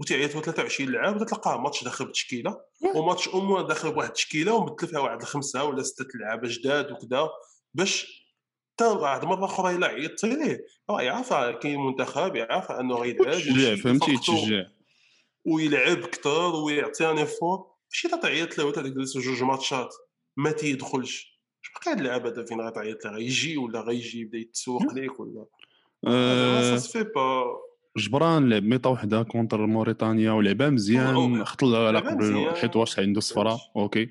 وتيعيطوا 0.03 0.41
23 0.41 0.91
لعاب 0.91 1.21
وتلقاه 1.21 1.57
ماتش 1.57 1.83
داخل 1.83 2.05
بتشكيلة. 2.05 2.61
وماتش 2.95 3.29
امو 3.29 3.61
داخل 3.61 3.91
بواحد 3.91 4.07
التشكيله 4.07 4.53
ومبدل 4.53 4.87
فيها 4.87 4.99
واحد 4.99 5.21
الخمسه 5.21 5.63
ولا 5.63 5.83
ستة 5.83 6.05
لعابة 6.15 6.47
جداد 6.47 6.91
وكذا 6.91 7.29
باش 7.73 8.23
حتى 8.73 8.85
واحد 8.85 9.25
مرة 9.25 9.45
أخرى 9.45 9.75
إلا 9.75 9.87
عيطتي 9.87 10.27
ليه 10.27 10.65
راه 10.89 11.01
يعرف 11.01 11.33
كاين 11.33 11.79
منتخب 11.79 12.35
يعرف 12.35 12.71
أنه 12.71 12.95
غيلعب 12.95 13.31
تشجع 13.31 13.75
فهمتي؟ 13.75 14.17
تشجع 14.17 14.65
ويلعب 15.45 16.05
كثر 16.05 16.55
ويعطي 16.55 17.11
un 17.11 17.25
effort. 17.25 17.73
ماشي 17.91 18.07
تعيط 18.21 18.57
له 18.57 18.71
تجلس 18.71 19.17
جوج 19.17 19.43
ماتشات 19.43 19.95
ما 20.37 20.51
تيدخلش. 20.51 21.39
باقي 21.75 21.91
هاد 21.91 21.99
اللعابة 21.99 22.29
هذا 22.29 22.45
فين 22.45 22.61
غتعيط 22.61 23.05
له؟ 23.05 23.11
غيجي 23.11 23.57
ولا 23.57 23.81
غيجي 23.81 24.19
يبدأ 24.19 24.37
يتسوق 24.37 24.93
ليك 24.93 25.19
ولا؟ 25.19 25.45
أه... 26.07 26.61
سا 26.61 26.77
سفي 26.77 27.03
با. 27.03 27.45
جبران 27.97 28.49
لعب 28.49 28.63
mi-temps 28.63 28.89
وحده 28.89 29.23
contre 29.23 29.65
موريتانيا 29.65 30.31
ولعبها 30.31 30.69
مزيان 30.69 31.45
خط 31.45 31.63
على 31.63 31.99
قبل 31.99 32.55
حيت 32.55 32.75
واش 32.75 32.99
عنده 32.99 33.21
صفرة 33.21 33.59
OK. 33.75 34.09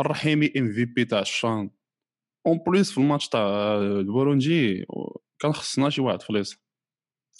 الرحيمي 0.00 0.52
MVP 0.56 1.04
تاع 1.04 1.20
الشان. 1.20 1.70
en 2.46 2.58
plus 2.66 2.92
في 2.92 2.98
الماتش 2.98 3.28
تاع 3.28 3.74
البوروندي 3.78 4.86
كان 5.38 5.52
خصنا 5.52 5.90
شي 5.90 6.00
واحد 6.00 6.22
فليس 6.22 6.58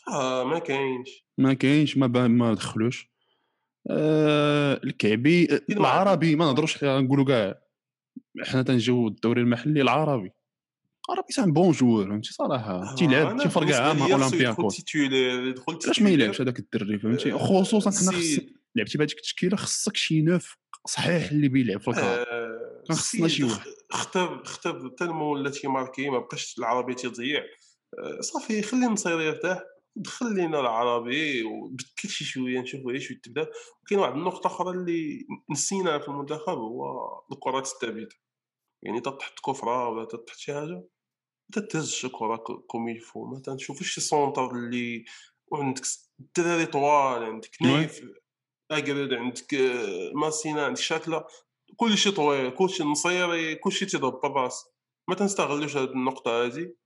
آه 0.09 0.45
ما 0.45 0.59
كاينش. 0.59 1.25
ما 1.39 1.55
كاينش 1.55 1.97
ما 1.97 2.29
ما 2.29 2.55
دخلوش. 2.55 3.13
آه 3.91 4.81
الكعبي 4.85 5.49
العربي 5.71 6.37
ما 6.37 6.45
نهضروش 6.45 6.85
نقولوا 6.85 7.25
كاع. 7.25 7.63
حنا 8.43 8.63
تنجيو 8.63 9.09
الدوري 9.09 9.41
المحلي 9.41 9.83
العربي. 9.83 10.33
ربي 11.11 11.33
c'est 11.33 11.47
un 11.47 11.53
bon 11.53 11.73
joueur 11.73 12.09
فهمتي 12.09 12.33
صراحة 12.33 12.95
تيلعب 12.95 13.37
تيفرقع 13.37 13.93
مع 13.93 14.07
اولمبياكوس 14.07 14.85
علاش 15.87 16.03
ما 16.03 16.11
يلعبش 16.11 16.41
هذاك 16.41 16.59
الدري 16.59 16.99
فهمتي 16.99 17.33
خصوصا 17.33 17.91
حنا 17.91 18.19
خص 18.19 18.39
لعبتي 18.77 18.99
بهذيك 18.99 19.17
التشكيله 19.17 19.57
خصك 19.57 19.97
شي 19.97 20.23
نوف 20.23 20.57
صحيح 20.87 21.31
اللي 21.31 21.49
بيلعب 21.49 21.81
في 21.81 21.89
الكار 21.89 22.25
كان 22.89 22.97
خصنا 22.97 23.29
شي 23.29 23.45
واحد 23.45 23.71
خطاب 23.93 24.47
خطاب 24.47 24.97
تالمو 24.97 25.33
ولا 25.33 25.53
ماركي 25.65 26.11
ما 26.11 26.19
بقاش 26.19 26.59
العربي 26.59 26.95
تيضيع 26.95 27.45
صافي 28.21 28.63
خلي 28.63 28.87
النصير 28.87 29.21
يرتاح 29.21 29.63
دخل 29.97 30.35
لينا 30.35 30.61
العربي 30.61 31.43
وبدل 31.43 31.85
شي 32.09 32.25
شوية 32.25 32.61
نشوفوا 32.61 32.91
علاش 32.91 33.13
تبدا 33.23 33.47
وكاين 33.83 34.01
واحد 34.01 34.13
النقطه 34.13 34.47
أخرى 34.47 34.71
اللي 34.71 35.27
نسيناها 35.51 35.99
في 35.99 36.09
المنتخب 36.09 36.59
هو 36.59 36.85
الكرات 37.33 37.67
الثابته 37.67 38.17
يعني 38.83 39.01
تحط 39.01 39.41
كفره 39.47 39.89
ولا 39.89 40.05
تحط 40.05 40.31
شي 40.31 40.55
حاجة 40.55 40.85
تهز 41.59 42.01
الكره 42.05 42.37
كوم 42.37 42.89
يلفو 42.89 43.25
ما 43.25 43.41
تنشوفش 43.41 43.95
شي 43.95 44.01
سونتر 44.01 44.51
اللي 44.51 45.05
وعندك 45.47 45.83
الدراري 46.21 46.67
طوال 46.67 47.23
عندك 47.23 47.63
نايف 47.63 48.05
اقرد 48.71 49.13
عندك 49.13 49.55
ماسينا 50.15 50.65
عندك 50.65 50.81
شاكله 50.81 51.25
كلشي 51.77 52.11
طويل 52.11 52.51
كلشي 52.51 52.83
نصيري 52.85 53.55
كلشي 53.55 53.87
تيضرب 53.87 54.21
بالراس 54.21 54.69
ما 55.09 55.15
تنستغلوش 55.15 55.77
هاد 55.77 55.89
النقطة 55.89 56.45
هادي. 56.45 56.77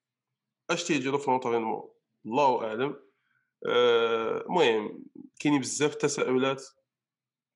اش 0.71 0.85
تيجرو 0.85 1.19
في 1.19 1.31
l'entraînement 1.31 1.91
الله 2.27 2.65
أعلم. 2.65 2.97
المهم 3.67 4.85
آه 4.87 5.01
كاينين 5.41 5.61
بزاف 5.61 5.93
التساؤلات 5.93 6.65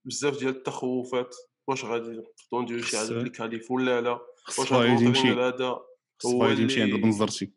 بزاف 0.05 0.39
ديال 0.39 0.57
التخوفات. 0.57 1.37
واش 1.69 1.85
غادي 1.85 2.09
نقدروا 2.09 2.63
نديرو 2.63 2.83
شي 2.83 2.97
حاجة 2.97 3.07
في 3.07 3.13
ال 3.13 3.20
qualifs 3.20 3.71
ولا 3.71 4.01
لا؟ 4.01 4.21
واش 4.59 4.73
غادي 4.73 5.07
هذا؟ 5.07 5.81
اللي 6.25 6.63
يمشي 6.63 6.83
عند 6.83 6.95
البنزرتي 6.95 7.53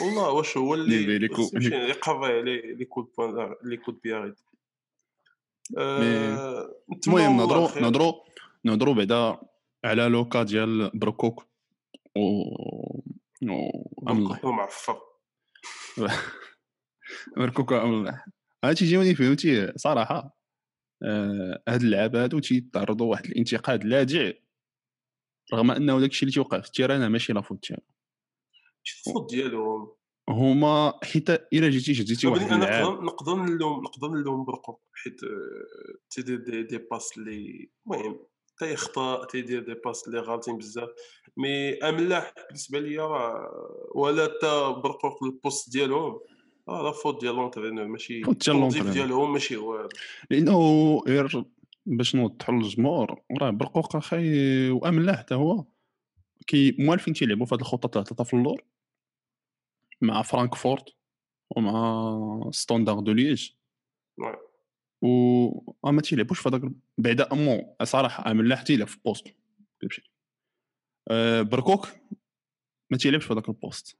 والله 0.00 0.30
واش 0.30 0.56
هو 0.56 0.74
اللي 0.74 1.24
يقضي 1.88 2.26
عليه 2.38 2.74
لي 2.74 2.84
كود 2.84 3.08
بوان 3.18 3.54
لي 3.64 3.76
كود 3.76 4.00
بياريد 4.04 4.34
المهم 7.06 7.36
نهضروا 7.36 7.80
نهضروا 7.80 8.12
نهضروا 8.64 8.94
بعدا 8.94 9.38
على 9.84 10.08
لوكا 10.08 10.42
ديال 10.42 10.90
بركوك 10.94 11.46
و 12.16 12.20
و 13.42 14.52
معفر 14.52 15.00
بركوك 17.36 17.72
املاح 17.72 18.26
هادشي 18.64 18.84
تيجيوني 18.84 19.14
فهمتي 19.14 19.72
صراحة 19.76 20.38
آه، 21.02 21.62
هاد 21.68 21.82
اللعاب 21.82 22.16
هادو 22.16 22.38
تيتعرضوا 22.38 23.06
لواحد 23.06 23.24
الانتقاد 23.24 23.84
لاذع 23.84 24.32
رغم 25.54 25.70
أنه 25.70 26.00
داكشي 26.00 26.22
اللي 26.22 26.32
تيوقع 26.32 26.60
في 26.60 26.66
ال 26.66 26.71
terrain 26.71 27.06
ماشي 27.06 27.32
la 27.32 27.40
faute 27.40 27.68
ديالو 27.68 27.82
شي 28.82 29.10
ال 29.10 29.13
faute 29.13 29.30
ديالهم 29.30 29.92
هما 30.28 30.98
حيت 31.04 31.30
إلا 31.30 31.68
جيتي 31.68 31.94
شديتي 31.94 32.26
واحد 32.26 32.52
اللعاب 32.52 33.02
نقدر 33.02 33.34
نلوم 33.34 33.82
نقدر 33.82 34.08
نلوم 34.08 34.44
برقوق 34.44 34.80
حيت 34.92 35.20
تيدير 36.10 36.38
des, 36.38 36.62
des 36.62 36.78
passes 36.78 37.18
اللي 37.18 37.70
المهم 37.86 38.20
تيخطا 38.58 39.24
تيدير 39.24 39.62
des 39.62 39.74
passes 39.74 40.08
اللي 40.08 40.20
غالطين 40.20 40.58
بزاف. 40.58 40.88
mais 41.36 41.74
أملاح 41.74 42.34
بالنسبة 42.48 42.80
ليا 42.80 43.04
ولا 43.94 44.26
تا 44.26 44.70
برقوق 44.70 45.24
ال 45.24 45.32
poste 45.32 45.72
ديالهم 45.72 46.20
آه 46.68 46.82
la 46.82 46.90
faute 46.90 47.20
ديال 47.20 47.34
l'entraîneur 47.34 47.86
ماشي 47.86 48.20
ديالهم 48.92 49.32
ماشي 49.32 49.56
هو 49.56 49.88
لأنه 50.30 50.98
غير 51.06 51.44
باش 51.96 52.14
نوضحوا 52.16 52.54
للجمهور 52.54 53.22
راه 53.40 53.50
بركوك 53.50 53.96
أخي 53.96 54.70
واملاح 54.70 55.18
حتى 55.18 55.34
هو. 55.34 55.64
كي 56.46 56.76
موالفين 56.78 57.14
تيلعبوا 57.14 57.46
في 57.46 57.54
هذه 57.54 57.60
الخطة 57.60 57.88
تاع 57.88 58.02
ثلاثة 58.02 58.24
في 58.24 58.34
اللور 58.34 58.64
مع 60.00 60.22
فرانكفورت 60.22 60.96
ومع 61.56 62.50
ستاندار 62.50 63.00
دو 63.00 63.12
ليج. 63.12 63.50
و 65.02 65.90
ما 65.90 66.00
تيلعبوش 66.02 66.40
في 66.40 66.48
هذاك 66.48 66.62
بعدا 66.98 67.32
أمو 67.32 67.76
صراحة 67.82 68.30
املاح 68.30 68.62
تيلعب 68.62 68.88
في 68.88 68.98
poste 69.04 69.34
أه 71.10 71.42
بركوك 71.42 71.88
ما 72.90 72.98
تيلعبش 72.98 73.24
في 73.24 73.32
هذاك 73.32 73.48
ال 73.48 73.56
poste 73.56 73.98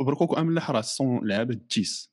بركوك 0.00 0.32
واملاح 0.32 0.70
راه 0.70 0.80
sont 0.80 1.28
لعابه 1.28 1.54
تيس. 1.54 2.12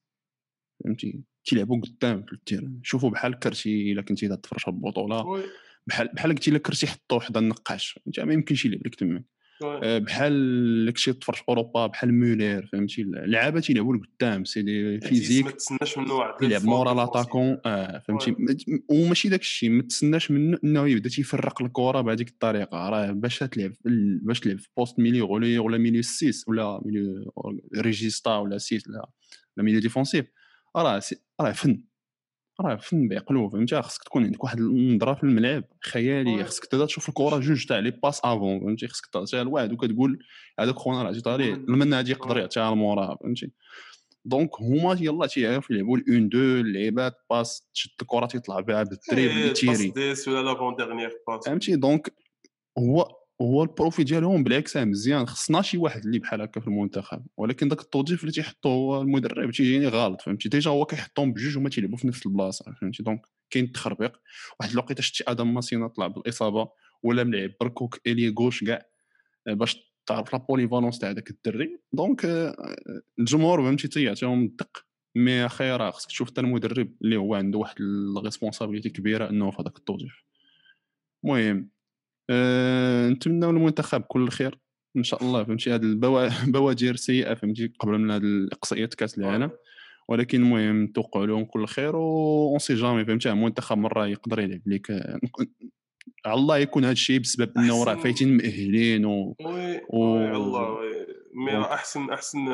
فهمتي؟ 0.84 1.24
تيلعبوا 1.46 1.82
قدام 1.82 2.24
في 2.24 2.34
ال 2.34 2.39
terrain. 2.39 2.80
شوفوا 2.84 3.10
بحال 3.10 3.40
كرتي 3.40 3.92
إلا 3.92 4.02
كنتي 4.02 4.38
تفرج 4.38 4.62
البطولة. 4.68 5.44
بحال 5.88 6.08
بحال 6.14 6.32
قلتي 6.32 6.50
إلا 6.52 6.60
كرتي 6.60 6.88
حطو 6.88 7.16
وحدة 7.16 7.40
النقاش. 7.40 8.00
انت 8.08 8.20
ما 8.20 8.34
يمكنش 8.34 8.66
يلعب 8.66 8.88
لك 8.88 8.96
تما 8.96 9.24
آه، 9.64 9.98
بحال 9.98 10.86
لك 10.86 10.98
شي 10.98 11.14
تفرج 11.14 11.38
أوروبا 11.50 11.88
بحال 11.88 12.14
مولير 12.14 12.70
فهمتي؟ 12.72 13.02
اللعابة 13.02 13.60
تيلعبوا 13.60 13.96
لقدام. 13.96 14.44
c'est 14.46 14.62
des 14.62 15.00
physiques. 15.00 15.46
ما 15.46 15.52
تسناش 15.52 15.98
منه 15.98 16.14
واحد 16.14 16.44
يلعب 16.44 16.66
مورا 16.66 16.94
l'attaquant 16.94 17.58
آه 17.66 18.04
فهمتي؟ 18.08 18.36
وماشي 18.90 19.30
داك 19.30 19.42
الشيء 19.42 19.70
ما 19.70 19.82
تسناش 19.82 20.32
منه 20.32 20.58
إنه 20.64 20.88
يبدا 20.88 21.10
تيفرق 21.10 21.62
الكرة 21.62 22.02
بهذيك 22.02 22.28
الطريقة. 22.30 22.90
راه 22.90 23.12
باش 23.12 23.40
تلعب 23.40 23.74
باش 24.24 24.40
تلعب 24.40 24.60
في 24.60 24.68
poste 24.78 25.00
milieu 25.00 25.32
ولا 25.34 25.78
milieu 25.78 26.02
6 26.02 26.32
ولا 26.48 26.82
milieu 26.86 27.34
regista 27.78 28.38
ولا 28.38 28.58
6 28.58 28.82
ولا 28.90 29.10
milieu 29.58 29.80
défensif 29.80 30.26
راه 30.78 31.02
راه 31.42 31.52
فن. 31.52 31.84
راه 32.62 32.76
فن 32.76 33.08
بعقلو 33.08 33.50
فهمتي؟ 33.50 33.82
خصك 33.82 34.04
تكون 34.04 34.24
عندك 34.24 34.44
واحد 34.44 34.60
النظره 34.60 35.14
في 35.14 35.24
الملعب 35.24 35.64
خيالي 35.82 36.44
خصك 36.44 36.66
تبدا 36.66 36.86
تشوف 36.86 37.10
الكرة 37.10 37.38
جوج 37.46 37.66
تاع 37.66 37.80
les 37.80 37.92
passes 37.92 38.22
avant 38.24 38.60
فهمتي؟ 38.60 38.88
خصك 38.88 39.06
تعطيها 39.06 39.44
لواحد 39.44 39.74
وكتقول 39.74 40.20
هذاك 40.60 40.76
خونا 40.76 41.04
راه 41.04 41.10
عطيتها 41.10 41.38
ليه 41.38 41.54
المن 41.54 41.94
هادي 41.94 42.12
يقدر 42.12 42.38
يعطيها 42.38 42.72
لمورا 42.72 43.16
فهمتي؟ 43.16 43.52
donc 44.26 44.62
هما 44.62 44.98
يلاه 45.00 45.28
تيعرفوا 45.28 45.76
يلعبوا 45.76 45.98
ال 45.98 46.30
une-deux 46.30 46.40
اللعيبات 46.40 47.14
باس 47.30 47.70
تشد 47.74 47.90
الكرة 48.02 48.26
تيطلع 48.26 48.60
بها 48.60 48.84
بال 48.84 48.99
dribble 48.99 49.54
تيري. 49.54 49.92
dernière 50.78 51.12
passe. 51.28 51.46
فهمتي؟ 51.46 51.76
donc 51.76 52.14
هو 52.78 53.21
هو 53.42 53.64
ال 53.64 53.70
profil 53.70 54.04
ديالهم 54.04 54.44
بالعكس 54.44 54.78
مزيان. 54.78 55.26
خصنا 55.26 55.62
شي 55.62 55.78
واحد 55.78 56.06
اللي 56.06 56.20
بحال 56.20 56.42
هكا 56.42 56.62
في 56.62 56.68
المنتخب. 56.68 57.26
ولكن 57.38 57.68
داك 57.68 57.82
التوظيف 57.82 58.22
اللي 58.22 58.32
تيحطو 58.32 58.70
هو 58.70 59.02
المدرب 59.02 59.52
تيجيني 59.52 59.88
غلط 59.88 60.22
فهمتي؟ 60.22 60.50
déjà 60.50 60.72
هو 60.72 60.86
كيحطهم 60.86 61.34
بجوج 61.34 61.58
هما 61.58 61.70
تيلعبوا 61.70 61.98
في 61.98 62.08
نفس 62.08 62.26
البلاصة 62.26 62.76
فهمتي؟ 62.82 63.04
donc 63.04 63.22
كاين 63.50 63.66
التخربيق 63.66 64.18
واحد 64.60 64.72
الوقيتة 64.72 65.04
شتي 65.04 65.24
آدم 65.28 65.54
ماسينا 65.54 65.88
طلع 65.88 66.08
بالإصابة 66.08 66.70
ولا 67.04 67.24
ملعب 67.24 67.52
بركوك 67.62 68.00
ailier 68.08 68.36
gauche 68.40 68.64
كاع 68.64 68.86
باش 69.48 69.94
تعرف 70.06 70.34
la 70.34 70.40
polyvalence 70.40 71.00
تاع 71.00 71.12
داك 71.12 71.30
الدري. 71.30 71.80
donc 71.94 72.26
الجمهور 73.20 73.64
فهمتي 73.64 73.88
تيعطيهم 73.88 74.44
الدق. 74.44 74.86
mais 75.16 75.46
أخي 75.46 75.72
راه 75.72 75.92
خصك 75.92 76.08
تشوف 76.08 76.30
حتى 76.30 76.42
المدرب 76.42 76.94
اللي 77.02 77.16
هو 77.16 77.36
عنده 77.36 77.60
واحد 77.60 77.76
ال 78.18 78.23
responsabilité 78.23 78.90
كبيرة 78.90 79.30
إنه 79.30 79.52
في 79.52 79.62
هذاك 79.62 79.78
التوظيف. 79.78 80.24
المهم 81.24 81.70
أه 82.32 83.10
نتمنوا 83.10 83.52
المنتخب 83.52 84.02
كل 84.02 84.30
خير 84.30 84.60
إن 84.98 85.04
شاء 85.04 85.24
الله 85.24 85.44
فهمتي؟ 85.44 85.76
هذه 85.76 85.82
البوادر 86.46 86.96
سيئة 87.10 87.34
فهمتي؟ 87.34 87.74
قبل 87.80 87.98
من 87.98 88.12
هذه 88.12 88.22
الإقصائيات 88.22 88.94
كأس 88.94 89.18
العالم. 89.18 89.52
ولكن 90.08 90.42
المهم 90.42 90.84
نتوقع 90.84 91.24
لهم 91.24 91.46
كل 91.46 91.68
خير 91.68 91.96
و 91.96 92.58
سي 92.60 92.76
جامي 92.76 93.06
فهمتي؟ 93.06 93.30
المنتخب 93.30 93.78
مرة 93.78 94.08
يقدر 94.08 94.40
يلعب 94.40 94.62
لك 94.66 94.92
على 96.26 96.40
الله 96.40 96.58
يكون 96.58 96.84
هذا 96.84 96.92
الشيء 96.92 97.20
بسبب 97.20 97.58
إنه 97.58 97.84
راه 97.84 97.96
فايتين 97.96 98.38
مؤهلين 98.38 99.06
و 99.06 99.36
oui 99.46 99.82
oui 99.90 100.32
الله 100.32 100.80
mais 101.34 101.62
أحسن 101.62 102.10
أحسن 102.10 102.48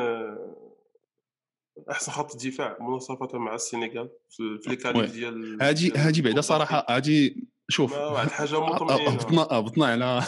أحسن 1.90 2.12
خط 2.12 2.46
دفاع 2.46 2.76
مناصفه 2.80 3.38
مع 3.38 3.54
السنغال 3.54 4.10
في 4.28 4.76
les 4.94 5.06
ديال 5.06 5.58
هذه 5.62 5.92
هذه 5.96 6.22
بعدا 6.22 6.40
صراحة 6.40 6.86
هذه 6.90 7.30
شوف 7.70 7.92
واحد 7.92 8.26
الحاجة 8.26 8.60
مطمئنه 8.60 9.10
هبطنا 9.10 9.42
هبطنا 9.42 9.86
على 9.86 10.22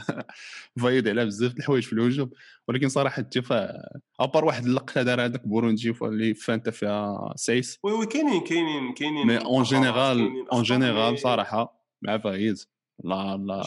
فايد 0.82 1.08
على 1.08 1.24
بزاف 1.24 1.56
الحوايج 1.56 1.82
في 1.82 1.92
الهجوم 1.92 2.30
ولكن 2.68 2.88
صراحة 2.88 3.22
الدفاع 3.22 3.88
à 4.20 4.25
part 4.25 4.44
واحد 4.44 4.64
اللقطة 4.64 5.02
دار 5.02 5.24
هذاك 5.24 5.46
بوروندي 5.46 5.94
اللي 6.02 6.34
فانت 6.34 6.68
فيها 6.68 7.34
سايس 7.36 7.78
oui 7.82 7.92
oui 7.92 8.06
كاينين 8.06 8.40
كاينين 8.40 8.94
كاينين 8.94 9.26
mais 9.26 9.38
en 9.38 9.62
général 9.62 10.46
en 10.52 10.62
général 10.62 11.18
صراحة 11.18 11.86
مع 12.02 12.18
فايد 12.18 12.58
la 13.04 13.36
la 13.36 13.62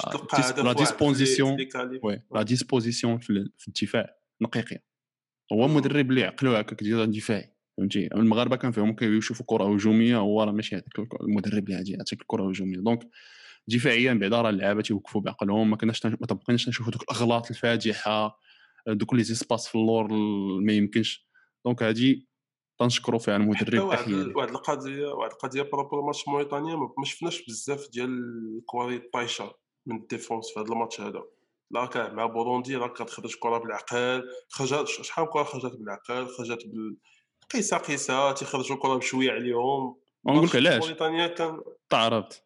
la 0.63 0.73
disposition 0.73 1.58
oui 2.03 2.21
la 2.31 2.41
disposition 2.41 3.17
في 3.17 3.67
الدفاع. 3.67 4.15
نقيقيه 4.41 4.84
هو 5.54 5.67
مدرب 5.67 6.10
اللي 6.10 6.23
عقلو 6.23 6.56
هكاك 6.56 6.84
ديال 6.84 7.12
دفاعي 7.12 7.54
فهمتي؟ 7.77 8.07
المغاربة 8.07 8.55
كنفهموا 8.55 8.95
كيشوفوا 8.95 9.45
كرة 9.49 9.73
هجومية 9.73 10.17
هو 10.17 10.43
راه 10.43 10.51
ماشي 10.51 10.75
هذاك 10.75 10.99
المدرب 11.21 11.63
اللي 11.63 11.77
غادي 11.77 11.91
يعطيك 11.91 12.21
الكرة 12.21 12.49
هجوميه 12.49 12.77
donc 12.77 13.10
دفاعيا 13.67 14.13
بعدا 14.13 14.41
راه 14.41 14.49
اللعابة 14.49 14.81
تيوقفوا 14.81 15.21
بعقلهم. 15.21 15.69
ما 15.69 15.77
كناش 15.77 16.05
ما 16.05 16.27
تبقيناش 16.27 16.69
نشوفوا 16.69 16.91
دوك 16.91 17.03
الأغلاط 17.03 17.49
الفادحه 17.49 18.39
دوك 18.88 19.13
les 19.13 19.23
espaces 19.23 19.67
في 19.67 19.75
اللور 19.75 20.13
ما 20.61 20.73
يمكنش. 20.73 21.27
donc 21.65 21.84
هادي 21.83 22.27
تنشكروا 22.79 23.19
فيها 23.19 23.35
المدرب 23.35 23.83
واحد 23.83 24.11
واحد 24.13 24.49
القضية 24.49 25.07
واحد 25.07 25.31
القضية 25.31 25.61
à 25.62 25.68
propos 25.68 26.05
ماتش 26.05 26.27
موريتانيا 26.27 26.75
ما 26.75 27.05
شفناش 27.05 27.45
بزاف 27.45 27.89
ديال 27.93 28.09
الكواري 28.57 28.99
طايشه 28.99 29.55
من 29.85 29.95
ال 29.95 30.03
défense 30.03 30.53
في 30.53 30.59
هذا 30.59 30.67
الماتش 30.67 31.01
هذا. 31.01 31.23
لا 31.71 31.85
كان 31.85 32.15
مع 32.15 32.25
بوروندي 32.25 32.75
راه 32.75 32.88
كتخرج 32.88 33.35
كرة 33.35 33.57
بالعقل 33.57 34.23
خرجت 34.49 34.88
شحال 34.88 35.29
كرة 35.29 35.43
خرجت 35.43 35.75
بالعقل؟ 35.75 36.27
خرجت 36.27 36.67
بال 36.67 36.97
قيسه 37.55 37.77
قيسه 37.77 38.31
تيخرجوا 38.31 38.75
الكره 38.75 38.95
بشوية 38.95 39.31
عليهم. 39.31 39.95
ونقول 40.23 40.45
لك 40.47 40.55
علاش؟ 40.55 40.83
تعرفت. 41.89 42.43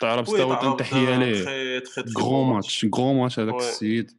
تعرفت 0.00 0.40
حتى 0.40 0.76
تحية 0.78 1.18
ليه. 1.18 1.82
gros 2.18 2.44
match. 2.44 2.86
gros 2.94 3.12
match 3.12 3.38
هذاك 3.38 3.54
السيد. 3.54 4.10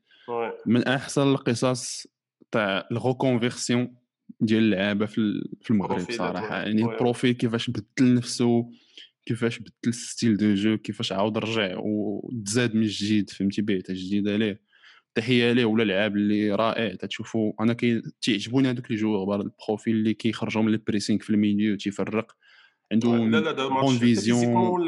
من 0.65 0.83
أحسن 0.83 1.21
القصص 1.21 2.07
تاع 2.51 2.87
ال 2.91 2.99
reconversion 2.99 3.95
ديال 4.39 4.63
اللعابة 4.63 5.05
في 5.05 5.41
المغرب 5.69 6.11
صراحة. 6.11 6.57
يعني 6.57 6.81
ال 6.81 6.88
profil 6.88 7.31
كيفاش 7.31 7.69
بدل 7.69 8.15
نفسه 8.15 8.69
كيفاش 9.25 9.59
بدل 9.59 9.71
ال 9.87 9.96
style 9.96 10.37
de 10.37 10.53
jeu 10.53 10.77
كيفاش 10.77 11.11
عاود 11.11 11.37
رجع 11.37 11.75
وتزاد 11.77 12.75
من 12.75 12.87
جديد 12.87 13.29
فهمتي؟ 13.29 13.61
بيعته 13.61 13.93
جديدة 13.93 14.35
ليه. 14.35 14.72
تحيه 15.15 15.51
ليه 15.51 15.65
ولا 15.65 15.83
لعاب 15.83 16.15
اللي 16.15 16.51
رائع 16.51 16.95
تشوفوا 16.95 17.53
أنا 17.59 17.73
كي 17.73 18.01
تيعجبوني 18.21 18.69
هذوك 18.69 18.91
les 18.91 18.97
joueurs 18.97 19.35
ال 19.35 19.44
profil 19.44 19.95
اللي 19.95 20.13
كيخرجوا 20.13 20.61
من 20.61 20.73
ال 20.73 20.79
pressing 20.79 21.19
في 21.19 21.29
ال 21.29 21.36
milieu 21.36 21.77
تيفرق 21.77 22.35
عنده 22.91 23.17
la 23.17 23.39
la 23.39 23.67
bonne 23.67 23.97
vision 23.97 24.53
bon 24.53 24.85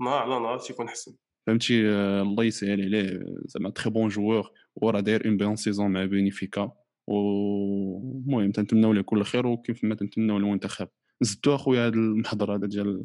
نهار 0.00 0.22
على 0.22 0.40
نهار 0.40 0.58
تيكون 0.58 0.86
أحسن. 0.86 1.14
فهمتي؟ 1.46 1.90
الله 2.22 2.44
يسهل 2.44 2.82
عليه. 2.82 3.20
زعما 3.44 3.70
très 3.70 3.90
bon 3.90 4.08
joueur. 4.08 4.50
وراه 4.76 5.00
داير 5.00 5.26
une 5.26 5.36
bonne 5.36 5.56
saison 5.56 5.90
مع 5.90 6.04
بنفيكا 6.04 6.72
المهم 7.08 8.52
تنتمناو 8.52 8.92
ليه 8.92 9.02
كل 9.02 9.24
خير 9.24 9.46
وكيف 9.46 9.84
ما 9.84 9.94
تنتمناو 9.94 10.38
للمنتخب. 10.38 10.88
زدتو 11.20 11.54
أخويا 11.54 11.86
هذا 11.86 11.94
المحضر 11.94 12.54
هذا 12.54 12.66
ديال 12.66 13.04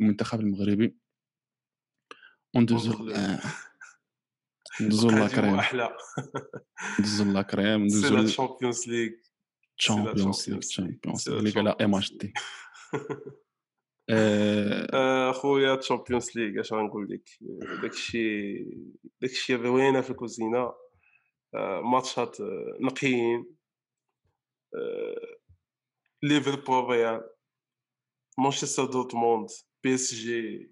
المنتخب 0.00 0.40
المغربي. 0.40 0.96
وندوزو 2.56 3.12
ندوزو 4.80 5.10
la 5.10 5.23
crème 5.23 5.54
أحلى. 5.54 5.96
ندوزو 7.00 7.24
la 7.32 7.47
crème 7.47 7.84
ندوزو 7.84 8.18
ال 8.18 8.25
Champions 8.25 8.88
League 8.88 9.10
Champions 9.78 10.50
League 10.50 10.58
Champions 10.58 11.28
League 11.28 11.58
على 11.58 11.76
ام 11.80 11.94
اش 11.94 12.12
دي 12.12 12.32
آه، 14.10 15.30
اخويا 15.30 15.74
Champions 15.76 16.30
League 16.36 16.60
اش 16.60 16.72
غنقول 16.72 17.08
لك؟ 17.10 17.28
داكشي 17.82 18.54
داكشي 19.20 19.54
روينه 19.54 20.00
في 20.00 20.10
الكوزينة. 20.10 20.72
آه، 21.54 21.80
ماتشات 21.80 22.40
آه، 22.40 22.76
نقيين. 22.80 23.46
ليفربول 26.22 26.84
ريال. 26.84 27.20
مانشستر 28.38 28.84
دورتموند 28.84 29.48
بي 29.84 29.94
إس 29.94 30.14
جي 30.14 30.70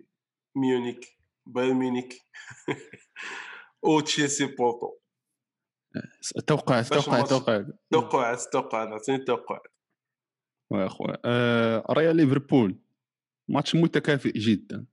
ميونيك 0.56 1.18
بايرن 1.46 1.76
ميونيك 1.76 2.14
أو 3.86 4.00
تشيلسي 4.00 4.46
بورتو. 4.46 4.96
توقع 6.46 6.82
توقع 6.82 7.20
توقع. 7.20 7.64
توقع 7.92 8.34
توقع 8.52 8.94
عطيني 8.94 9.18
التوقع 9.18 9.60
يا 10.72 10.88
خويا 10.88 11.18
آه 11.24 11.84
ريال 11.90 12.16
ليفربول. 12.16 12.78
ماتش 13.48 13.74
متكافئ 13.74 14.32
جدا. 14.32 14.86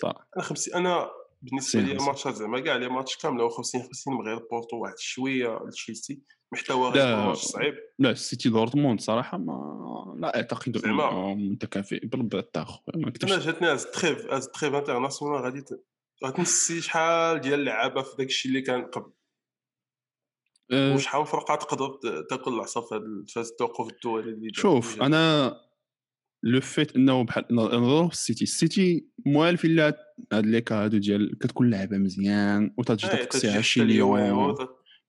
صراحة 0.00 0.28
أنا 0.36 0.44
خمسين 0.44 0.74
أنا 0.74 1.10
بالنسبة 1.42 1.80
لي 1.80 1.92
الماتشات 1.92 2.34
زعما 2.34 2.60
كاع 2.60 2.76
les 2.76 2.88
matchs 2.88 3.16
كامله 3.16 3.48
50 3.48 3.82
50 3.82 4.14
من 4.14 4.26
غير 4.26 4.38
بورتو 4.50 4.76
واحد 4.76 4.98
شوية 4.98 5.58
لتشيلسي 5.66 6.22
محتوى 6.52 6.90
غير 6.90 7.16
ماتش 7.16 7.38
صعيب. 7.38 7.74
لا 7.98 8.10
السيتي 8.10 8.48
دورتموند 8.48 9.00
صراحة 9.00 9.38
ما 9.38 10.16
لا 10.18 10.36
أعتقد 10.36 10.84
إنه 10.84 11.34
متكافئ 11.34 12.06
بالضبط 12.06 12.58
أنا 12.94 13.38
جاتني 13.38 13.72
la 13.72 13.86
trêve 13.90 14.26
la 14.26 14.48
trêve 14.48 14.74
internationale 14.74 15.42
غادي 15.42 15.64
غتنسي 16.24 16.80
شحال 16.80 17.40
ديال 17.40 17.60
اللعابة 17.60 18.02
في 18.02 18.16
داك 18.18 18.26
الشيء 18.26 18.50
اللي 18.50 18.62
كان 18.62 18.84
قبل. 18.84 19.12
أه. 20.72 20.94
وشحال 20.94 21.26
فرقة 21.26 21.54
تقدر 21.54 21.98
تاكل 22.30 22.54
العصا 22.54 22.80
في 22.80 22.94
هذا 23.36 23.48
التوقف 23.48 23.92
الدولي 23.92 24.30
اللي 24.30 24.48
شوف 24.52 25.02
أنا 25.02 25.54
le 26.42 26.60
fait 26.60 26.96
إنه 26.96 27.24
بحال 27.24 27.44
نظروا 27.50 28.08
في 28.08 28.14
السيتي. 28.14 28.44
السيتي 28.44 29.08
موالفين 29.26 29.76
لها 29.76 29.94
هاد 30.32 30.46
les 30.46 30.64
هادو 30.70 30.98
ديال 30.98 31.38
كتكون 31.38 31.70
لعبه 31.70 31.98
مزيان 31.98 32.74
وتجي 32.78 33.08
تقصيها 33.08 33.60
شي 33.60 33.84
ليون 33.84 34.54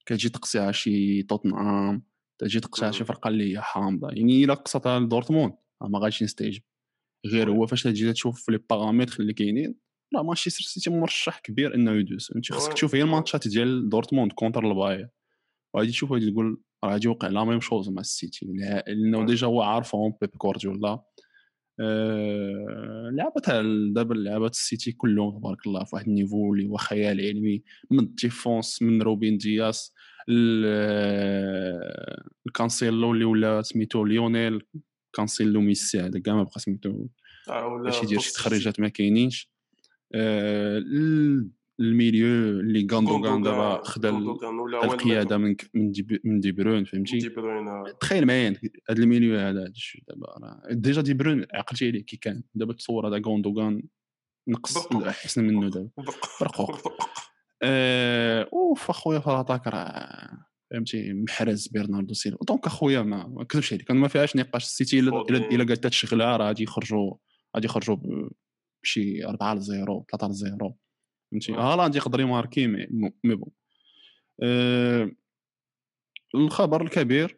كتجي 0.06 0.30
تقصيها 0.30 0.72
شي 0.72 1.24
توتنهام. 1.24 2.04
تجي 2.39 2.60
تقصيها 2.60 2.91
شي 2.91 3.04
فرقة 3.04 3.28
اللي 3.28 3.54
هي 3.54 3.62
حامضة. 3.62 4.08
يعني 4.08 4.43
إلا 4.43 4.54
قصتها 4.54 5.00
لدورتموند 5.00 5.54
ما 5.82 6.00
غاديش 6.00 6.24
نستيجب. 6.24 6.62
غير 7.26 7.52
هو 7.52 7.65
فاش 7.65 7.84
تجي 7.84 8.13
تشوف 8.13 8.50
لي 8.50 8.58
paramètres 8.69 9.19
اللي 9.20 9.34
كاينين 9.34 9.87
راه 10.15 10.24
مانشستر 10.24 10.63
سيتي 10.63 10.89
مرشح 10.89 11.39
كبير 11.39 11.76
إنه 11.76 11.91
يدوز. 11.91 12.32
أنت 12.36 12.52
خصك 12.54 12.74
تشوف 12.74 12.96
هي 12.96 13.02
الماتشات 13.02 13.48
ديال 13.48 13.89
دورتموند 13.89 14.32
contre 14.32 14.69
الباير 14.70 15.10
وغادي 15.74 15.91
تشوف 15.91 16.12
غادي 16.12 16.32
تقول 16.32 16.62
راه 16.84 16.91
غادي 16.91 17.08
يوقع 17.08 17.28
la 17.28 17.43
même 17.43 17.60
chose 17.60 17.89
مع 17.89 18.02
السيتي 18.02 18.46
لأنه 18.46 19.26
déjà 19.26 19.47
هو 19.48 19.62
عارفهم 19.62 20.13
بيب 20.22 20.30
جوارديولا 20.41 21.04
آه، 21.80 23.10
لعبات 23.13 23.50
دابا 23.96 24.13
لعبات 24.13 24.52
السيتي 24.52 24.91
كلهم 24.91 25.39
تبارك 25.39 25.67
الله 25.67 25.84
في 25.84 25.96
واحد 25.96 26.08
ال 26.08 26.14
niveau 26.14 26.54
اللي 26.54 26.67
هو 26.70 26.78
خيال 26.78 27.22
علمي 27.22 27.63
من 27.91 28.00
ال 28.00 28.10
défense 28.10 28.82
من 28.82 29.02
روبين 29.02 29.38
دياس 29.38 29.93
لكانسيلو 32.47 33.12
اللي 33.12 33.26
ولا 33.26 33.62
سميتو 33.62 34.06
ليونيل 34.06 34.62
كانسيلو 35.13 35.62
ميسي 35.62 36.00
هذا 36.00 36.20
كاع 36.20 36.36
ما 36.36 36.43
بقى 36.43 36.60
سميتو. 36.60 37.08
آه، 37.50 37.82
باش 37.84 38.04
يدير 38.04 38.20
شي 38.20 38.34
تخريجات 38.34 38.80
ما 38.80 38.88
كاينينش. 38.88 39.52
آه، 39.52 39.57
ال 41.80 41.91
milieu 41.91 42.60
اللي 42.60 42.88
غاندوغان 42.91 43.41
دابا 43.41 43.84
خدا 43.84 44.10
القيادة 44.84 45.38
من 45.38 45.56
من 45.74 45.91
دي, 45.91 46.22
من 46.24 46.39
دي 46.39 46.52
بروين 46.52 46.86
فهمتي؟ 46.86 47.17
دي 47.17 47.30
بروين 47.30 47.67
آه. 47.67 47.91
تخيل 48.00 48.26
معايا 48.26 48.54
هذا 48.89 49.00
ال 49.00 49.05
milieu 49.05 49.39
هذا 49.39 49.72
دابا 50.08 50.62
déjà 50.71 51.02
دي 51.02 51.13
بروين 51.13 51.45
عقلتي 51.54 51.88
عليه 51.88 52.06
كي 52.06 52.17
كان. 52.17 52.43
دابا 52.56 52.74
تصور 52.74 53.08
هذا 53.08 53.22
غاندوغان 53.28 53.84
نقص 54.48 54.78
احسن 54.96 55.43
منه 55.43 55.70
دابا. 55.70 55.89
برقوق 56.41 56.72
أه 57.63 58.50
أوف 58.54 58.89
أخويا 58.89 59.20
في 59.20 59.28
الاتاك 59.28 59.67
راه 59.67 60.48
فهمتي؟ 60.72 61.13
محرز 61.13 61.67
برناردو 61.67 62.13
سيلفا. 62.13 62.46
دونك 62.48 62.65
أخويا 62.65 63.02
ما 63.02 63.36
نكذبش 63.41 63.74
عليك. 63.74 63.91
ما 63.91 64.08
فيهاش 64.08 64.36
نقاش. 64.36 64.63
السيتي 64.63 65.00
الا 65.00 65.63
قالت 65.63 65.88
تشغلها 65.88 66.38
راه 66.38 66.48
غادي 66.48 66.63
يخرجوا 66.63 67.13
غادي 67.56 67.65
يخرجوا 67.65 67.98
بشي 68.88 69.26
4 69.26 69.54
ل 69.54 69.62
0 69.62 70.04
3 70.12 70.28
ل 70.28 70.34
0 70.34 70.73
فهمتي 71.32 71.54
هالاند 71.54 71.95
يقدر 71.95 72.19
يماركي 72.19 72.67
مي 72.67 72.88
مي 73.23 73.36
بون 73.36 73.52
أه 74.43 75.12
الخبر 76.36 76.82
الكبير 76.82 77.38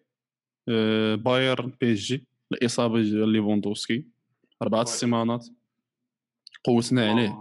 أه 0.70 1.16
بايرن 1.16 1.74
بي 1.82 1.94
إس 1.94 2.00
جي 2.00 2.28
الإصابة 2.52 3.02
ديال 3.02 3.30
ليفوندوسكي 3.30 4.06
أربعة 4.62 4.82
السيمانات. 4.82 5.48
قوسنا 6.64 7.12
عليه. 7.12 7.38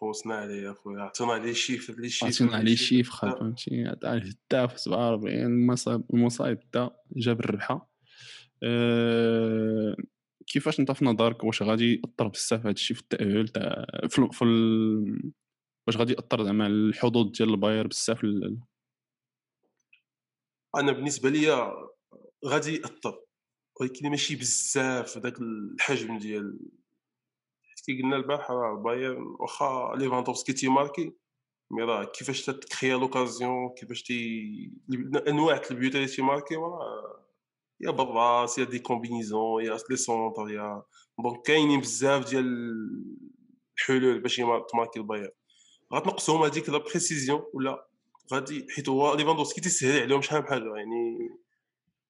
قوسنا 0.00 0.34
عليه 0.34 0.70
أخويا. 0.70 1.02
عطينا 1.02 1.32
عليه 1.32 1.52
شيف 1.52 1.90
اللي 1.90 2.08
شيف 2.08 2.42
عطينا 2.42 2.56
عليه 2.56 2.74
شيف 2.74 3.10
فهمتي؟ 3.10 3.84
عطاه 3.84 4.14
الهداف 4.14 4.78
47 4.78 5.34
المصايب 5.46 6.02
المصايب 6.14 6.58
دا 6.74 6.90
جاب 7.16 7.40
الربحة. 7.40 7.88
أه 8.62 9.96
كيفاش 10.46 10.80
انت 10.80 10.92
في 10.92 11.04
نظرك؟ 11.04 11.44
واش 11.44 11.62
غادي 11.62 11.94
يأثر 11.94 12.28
بزاف 12.28 12.60
هذا 12.60 12.70
الشيء 12.70 12.96
في 12.96 13.02
التاهل 13.02 13.48
تاع 13.48 13.86
في, 14.08 14.28
في 14.32 14.44
واش 15.86 15.96
غادي 15.96 16.12
يأثر 16.12 16.44
زعما 16.44 16.66
الحظوظ 16.66 17.30
ديال 17.30 17.48
الباير 17.50 17.86
بزاف 17.86 18.24
أنا 20.76 20.92
بالنسبة 20.92 21.30
ليا 21.30 21.72
غادي 22.46 22.74
يأثر 22.76 23.20
ولكن 23.80 24.10
ماشي 24.10 24.36
بزاف 24.36 25.18
داك 25.18 25.40
الحجم 25.40 26.18
ديال 26.18 26.58
كي 27.86 28.02
قلنا 28.02 28.16
البارحه 28.16 28.72
الباير 28.72 29.18
واخا 29.18 29.96
ليفاندوفسكي 29.96 30.52
تيماركي 30.52 31.12
mais 31.70 31.82
راه 31.82 32.04
كيفاش 32.04 32.46
ت 32.46 32.54
créer 32.54 32.96
l'occasion 32.96 33.68
كيفاش 33.68 34.02
تي 34.02 34.70
أنواع 35.28 35.60
البيوت 35.70 35.94
اللي 35.94 36.06
تيماركي 36.06 36.54
راه 36.54 37.23
يا 37.84 37.90
بالراس 37.90 38.58
يا 38.58 38.64
des 38.64 38.78
combinaisons 38.78 39.64
يا 39.64 39.78
les 39.90 39.96
centres 39.96 40.50
يا 40.50 40.82
donc 41.18 41.42
كاينين 41.42 41.80
بزاف 41.80 42.28
ديال 42.30 42.46
الحلول 43.78 44.20
باش 44.20 44.36
تماركي 44.70 44.98
الباير 44.98 45.30
غتنقصهم 45.94 46.42
هذيك 46.42 46.68
la 46.68 46.78
précision 46.78 47.42
ولا 47.54 47.88
غادي 48.32 48.66
حيت 48.70 48.88
هو 48.88 49.14
ليفاندوفسكي 49.14 49.60
تيسهل 49.60 50.02
عليهم 50.02 50.22
شحال 50.22 50.40
من 50.40 50.48
حاجة 50.48 50.76
يعني 50.76 51.28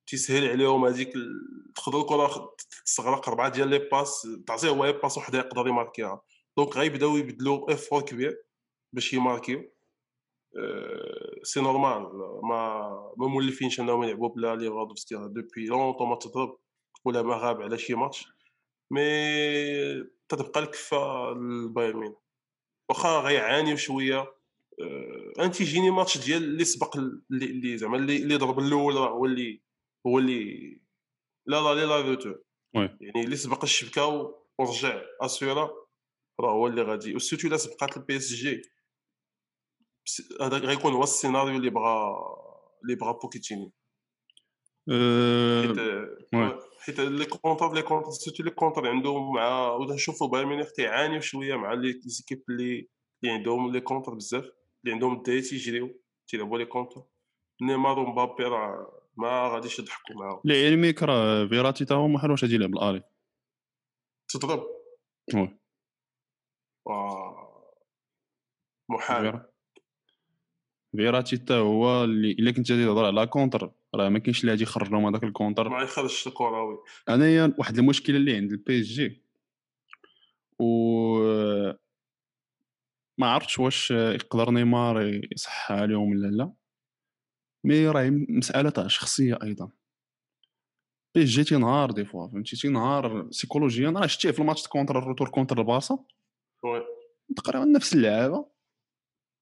تيسهل 0.07 0.49
عليهم 0.49 0.85
هذيك 0.85 1.13
تاخذ 1.77 1.97
الكره 1.97 2.55
تستغرق 2.85 3.29
أربعة 3.29 3.49
ديال 3.49 3.69
les 3.69 3.79
passes 3.79 4.29
تعطيه 4.47 4.69
هو 4.69 4.93
passe 4.93 5.19
وحده 5.19 5.39
يقدر 5.39 5.69
يماركيها. 5.69 6.23
donc 6.57 6.77
غيبداو 6.77 7.17
يبدلوا 7.17 7.73
effort 7.73 8.03
كبير 8.03 8.45
باش 8.93 9.13
يماركيو. 9.13 9.74
c'est 11.43 11.61
normal 11.61 12.03
ما 12.43 12.81
ما 13.17 13.27
مولفينش 13.27 13.81
انهم 13.81 14.03
يلعبوا 14.03 14.29
بلا 14.29 14.57
ليفاندوفسكي 14.57 15.15
depuis 15.15 15.67
longtemps 15.67 16.09
ما 16.09 16.17
تضرب 16.17 16.59
ولا 17.05 17.23
ما 17.23 17.37
غاب 17.37 17.63
على 17.63 17.79
شي 17.79 17.95
ماتش 17.95 18.27
mais 18.91 19.05
تتبقى 20.29 20.61
الكفه 20.61 21.31
للبايرن 21.35 22.15
واخا 22.91 23.21
غيعانيو 23.21 23.77
شوية 23.77 24.19
أه 24.81 25.33
انت 25.39 25.61
يجيني 25.61 25.91
ماتش 25.91 26.19
ديال 26.19 26.45
اللي 26.45 26.65
سبق 26.65 26.97
اللي 27.31 27.79
زعما 27.79 27.97
اللي 27.97 28.37
ضرب 28.37 28.59
الأول 28.59 28.97
هو 28.97 29.25
اللي 29.25 29.63
هو 30.07 30.19
اللي 30.19 30.81
لا 31.47 31.75
لا 31.75 31.87
لا 31.87 32.01
روتور 32.01 32.43
يعني 32.75 33.25
اللي 33.25 33.37
سبق 33.37 33.63
الشبكه 33.65 34.35
ورجع 34.59 35.03
اسيورا 35.21 35.71
راه 36.41 36.51
هو 36.53 36.67
اللي 36.67 36.83
غادي 36.83 37.15
وسيرتو 37.17 37.49
الا 37.49 37.57
سبقات 37.57 37.97
البي 37.97 38.17
اس 38.17 38.33
جي 38.33 38.63
هذا 40.41 40.59
غيكون 40.59 40.93
هو 40.93 41.03
السيناريو 41.03 41.57
اللي 41.57 41.71
بغا 41.71 42.17
اللي 42.83 42.95
بغا 42.95 43.13
بوكيتيني. 43.13 43.73
حيت 45.63 45.79
حيت 46.81 47.01
لي 47.01 47.25
كونتر 47.25 47.73
لي 47.73 47.83
كونتر 47.83 48.11
سيرتو 48.11 48.43
لي 48.43 48.51
كونتر 48.51 48.89
عندهم 48.89 49.35
مع 49.35 49.71
ولا 49.71 49.95
نشوفوا 49.95 50.29
بايرن 50.29 50.49
ميونخ 50.49 50.73
تيعانيو 50.73 51.21
شوية 51.21 51.57
مع 51.57 51.73
لي 51.73 52.01
زيكيب 52.05 52.45
اللي 52.49 52.89
اللي 53.25 53.35
عندهم 53.35 53.73
les 53.73 53.81
contres 53.81 54.15
بزاف 54.15 54.45
اللي 54.45 54.95
عندهم 54.95 55.17
الدراري 55.17 55.41
تيجريو 55.41 56.01
تيلعبوا 56.29 56.59
les 56.59 56.65
contres. 56.65 57.03
نيمار 57.63 57.99
ومبابي 57.99 58.45
راه 58.45 59.03
ما 59.17 59.49
غاديش 59.49 59.79
يضحكوا 59.79 60.15
معاهم. 60.15 60.41
لعلمك 60.45 61.03
راه 61.03 61.47
فيراتي 61.47 61.85
تا 61.85 61.95
هو 61.95 62.09
محال 62.09 62.31
واش 62.31 62.45
غادي 62.45 62.55
يلعب 62.55 62.75
الالي 62.75 63.03
تضرب؟ 64.29 64.67
oui. 65.35 65.59
محال. 68.89 69.54
فيراتي 70.97 71.37
حتى 71.37 71.55
هو 71.55 72.05
اللي 72.05 72.31
إلا 72.31 72.51
كنت 72.51 72.73
غادي 72.73 72.85
تهضر 72.85 73.05
على 73.05 73.27
contre. 73.27 73.73
راه 73.95 74.09
ما 74.09 74.19
كاينش 74.19 74.41
اللي 74.41 74.53
غادي 74.53 74.63
يخرج 74.63 74.91
لهم 74.91 75.07
هذاك 75.07 75.25
ال 75.25 75.30
contre. 75.30 75.69
ما 75.69 75.83
يخرجش 75.83 76.27
الكروي 76.27 76.79
أنايا 77.09 77.55
واحد 77.59 77.79
المشكلة 77.79 78.17
اللي 78.17 78.37
عند 78.37 78.53
البي 78.53 78.81
اس 78.81 78.87
جي 78.87 79.23
و 80.59 80.65
ما 83.19 83.27
عرفتش 83.27 83.59
واش 83.59 83.91
يقدر 83.91 84.51
نيمار 84.51 85.21
يصحى 85.33 85.75
عليهم 85.75 86.11
ولا 86.11 86.27
لا. 86.27 86.53
مي 87.65 87.89
راهي 87.89 88.11
مسألة 88.11 88.71
تاع 88.71 88.87
شخصية 88.87 89.39
أيضا. 89.43 89.71
بي 91.15 91.23
اس 91.23 91.29
جي 91.29 91.45
تينهار 91.45 91.91
دي 91.91 92.05
فوا 92.05 92.29
فهمتي؟ 92.29 92.57
تينهار 92.57 93.29
سيكولوجيا 93.31 93.91
راه 93.91 94.07
شتيه 94.07 94.31
في 94.31 94.41
الماتش 94.41 94.67
كونتر 94.67 94.99
الروتور 94.99 95.29
كونتر 95.29 95.59
البارسا. 95.59 95.99
وي. 96.63 96.83
تقريبا 97.37 97.65
نفس 97.65 97.95
اللعابه 97.95 98.47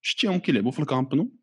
شتيهم 0.01 0.39
كيلعبوا 0.39 0.71
في 0.71 0.79
الكامب 0.79 1.15
نو. 1.15 1.42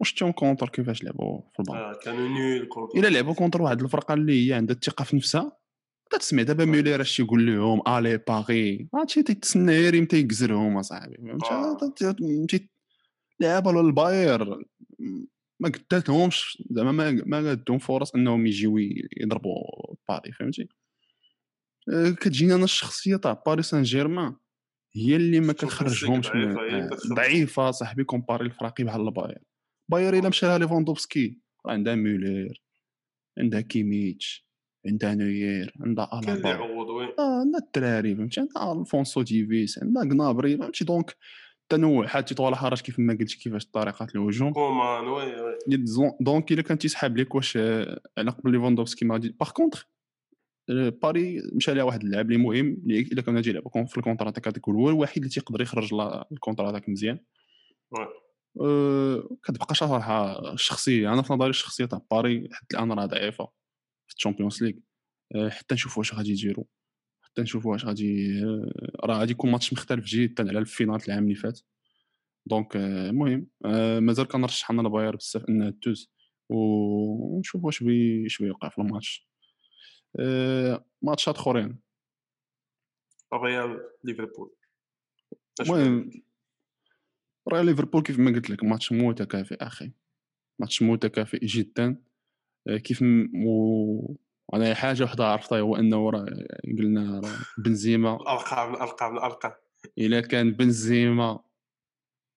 وشتيهم 0.00 0.32
كونتر 0.32 0.68
كيفاش 0.68 1.04
لعبوا 1.04 1.40
في 1.52 1.60
البار 1.60 1.90
آه، 1.90 1.98
كانوا 2.04 2.28
نيل 2.28 2.66
كونتر. 2.66 2.98
إلا 2.98 3.08
لعبوا 3.08 3.34
كونتر 3.34 3.62
واحد 3.62 3.82
الفرقة 3.82 4.14
اللي 4.14 4.48
هي 4.48 4.52
عندها 4.52 4.76
الثقة 4.76 5.04
في 5.04 5.16
نفسها 5.16 5.56
كتسمع 6.10 6.42
دابا 6.42 6.64
ميلير 6.64 7.00
اش 7.00 7.20
يقول 7.20 7.46
لهم؟ 7.46 7.82
آلي 7.88 8.16
باغي. 8.16 8.88
هادشي 8.94 9.22
تيتسنى 9.22 9.72
غير 9.72 9.98
إمتى 9.98 10.16
يكزرهم 10.16 10.76
اصاحبي 10.76 11.16
آه. 11.52 11.78
فهمتي 12.00 12.68
لعابه 13.40 13.72
للباير 13.72 14.58
ما 15.60 15.68
قداتهمش. 15.68 16.62
زعما 16.70 16.92
ما 16.92 17.10
ما 17.26 17.50
قدهم 17.50 17.78
فرص 17.78 18.14
إنهم 18.14 18.46
يجيو 18.46 18.78
يضربوا 19.20 19.54
باري. 20.08 20.32
فهمتي؟ 20.32 20.68
آه، 21.92 22.10
كتجيني 22.10 22.54
أنا 22.54 22.64
الشخصية 22.64 23.16
تاع 23.16 23.42
باري 23.46 23.62
سان 23.62 23.82
جيرمان 23.82 24.36
هي 24.94 25.16
اللي 25.16 25.40
ما 25.40 25.52
كتخرجهمش 25.52 26.30
هي 26.30 26.44
آه،. 26.44 26.90
ضعيفة 27.14 27.70
صاحبي 27.70 28.04
كومباري 28.04 28.44
الفراقي 28.46 28.84
بحال 28.84 29.00
الباير. 29.00 29.42
باير 29.90 30.18
الا 30.18 30.28
مشى 30.28 30.46
لها 30.46 30.58
ليفاندوفسكي 30.58 31.38
راه 31.66 31.72
عندها 31.72 31.94
مولر 31.94 32.62
عندها 33.38 33.60
كيميتش 33.60 34.46
عندها 34.86 35.14
نوير 35.14 35.74
عندها 35.80 36.04
الابا 36.04 36.50
آه، 37.18 37.40
عندها 37.40 37.60
الدراري 37.60 38.16
فهمتي 38.16 38.40
عندها 38.40 38.72
الفونسو 38.72 39.22
ديفيس 39.22 39.78
عندها 39.82 40.04
كنابري 40.04 40.56
فهمتي 40.56 40.84
دونك 40.84 41.16
تنوعات 41.68 42.28
تيطول 42.28 42.54
حرج 42.54 42.80
كيف 42.80 42.98
ما 42.98 43.16
قلتي 43.20 43.38
كيفاش 43.38 43.66
طريقه 43.66 44.06
الهجوم 44.14 44.52
كومان 44.52 45.04
وي 45.04 45.40
وي 45.40 45.58
دونك 46.20 46.52
الا 46.52 46.62
كان 46.62 46.78
تيسحاب 46.78 47.16
لك 47.16 47.34
واش 47.34 47.56
آه، 47.56 48.00
على 48.18 48.30
قبل 48.30 48.52
ليفاندوفسكي 48.52 49.04
ما 49.04 49.14
غادي 49.14 49.28
باغ 49.40 49.50
كونتخ 49.50 49.86
آه، 50.70 50.88
باري 51.02 51.42
مشى 51.52 51.74
لها 51.74 51.84
واحد 51.84 52.02
اللاعب 52.02 52.26
اللي 52.26 52.38
مهم 52.38 52.66
اللي 52.66 53.00
الا 53.00 53.22
كان 53.22 53.36
غادي 53.36 53.50
يلعب 53.50 53.86
في 53.86 53.98
الكونتر 53.98 54.28
اتاك 54.28 54.48
هذاك 54.48 54.68
هو 54.68 54.90
الوحيد 54.90 55.16
اللي 55.16 55.28
تيقدر 55.28 55.62
يخرج 55.62 55.94
الكونتر 56.32 56.70
اتاك 56.70 56.88
مزيان. 56.88 57.18
أه 57.98 58.19
كتبقى 59.42 59.74
صراحة 59.74 60.52
الشخصية. 60.52 61.12
أنا 61.12 61.22
في 61.22 61.32
نظري 61.32 61.50
الشخصية 61.50 61.84
تاع 61.84 62.00
باري 62.10 62.48
حتى 62.52 62.76
الآن 62.76 62.92
راه 62.92 63.06
ضعيفة 63.06 63.44
في 64.06 64.14
ال 64.16 64.21
Champions 64.21 64.62
League 64.62 64.74
أه 65.34 65.48
حتى 65.48 65.74
نشوفوا 65.74 65.98
واش 66.00 66.14
غادي 66.14 66.30
يديروا. 66.30 66.64
حتى 67.22 67.42
نشوفوا 67.42 67.72
واش 67.72 67.84
غادي 67.84 68.42
أه 68.44 68.72
راه 69.04 69.18
غادي 69.18 69.32
يكون 69.32 69.50
ماتش 69.50 69.72
مختلف 69.72 70.04
جدا 70.04 70.48
على 70.48 70.58
ال 70.58 70.64
finale 70.64 71.00
العام 71.08 71.24
اللي 71.24 71.34
فات. 71.34 71.60
donc 72.46 72.76
أه 72.76 73.10
المهم 73.10 73.46
أه 73.64 74.00
مازال 74.00 74.28
كنرشح 74.28 74.70
أنا 74.70 74.82
الباير 74.82 75.16
بزاف 75.16 75.44
أنها 75.48 75.70
دوز 75.70 76.12
ونشوف 76.48 77.64
واش 77.64 77.82
ب 77.82 78.26
اش 78.26 78.42
غيوقع 78.42 78.68
في 78.68 78.78
الماتش. 78.78 79.28
أه 80.20 80.84
ماتشات 81.02 81.36
أخرين. 81.36 81.78
ريال 83.34 83.80
ليفربول. 84.04 84.54
المهم 85.60 86.10
راه 87.52 87.62
ليفربول 87.62 88.02
كيف 88.02 88.18
ما 88.18 88.30
قلت 88.30 88.50
لك 88.50 88.64
ماتش 88.64 88.92
متكافئ 88.92 89.56
أخي. 89.60 89.92
ماتش 90.60 90.82
متكافئ 90.82 91.46
جدا. 91.46 92.02
آه، 92.68 92.76
كيف 92.76 93.02
م... 93.02 93.46
و... 93.46 94.16
أنا 94.54 94.74
حاجة 94.74 95.04
وحدة 95.04 95.24
عرفتها 95.24 95.60
هو 95.60 95.76
أنه 95.76 96.10
راه 96.10 96.26
قلنا 96.78 97.20
راه 97.20 97.38
بنزيما. 97.58 98.16
الارقام 98.16 98.74
الارقام 98.74 99.16
الارقام 99.16 99.52
إلا 99.98 100.20
كان 100.20 100.52
بنزيما 100.52 101.40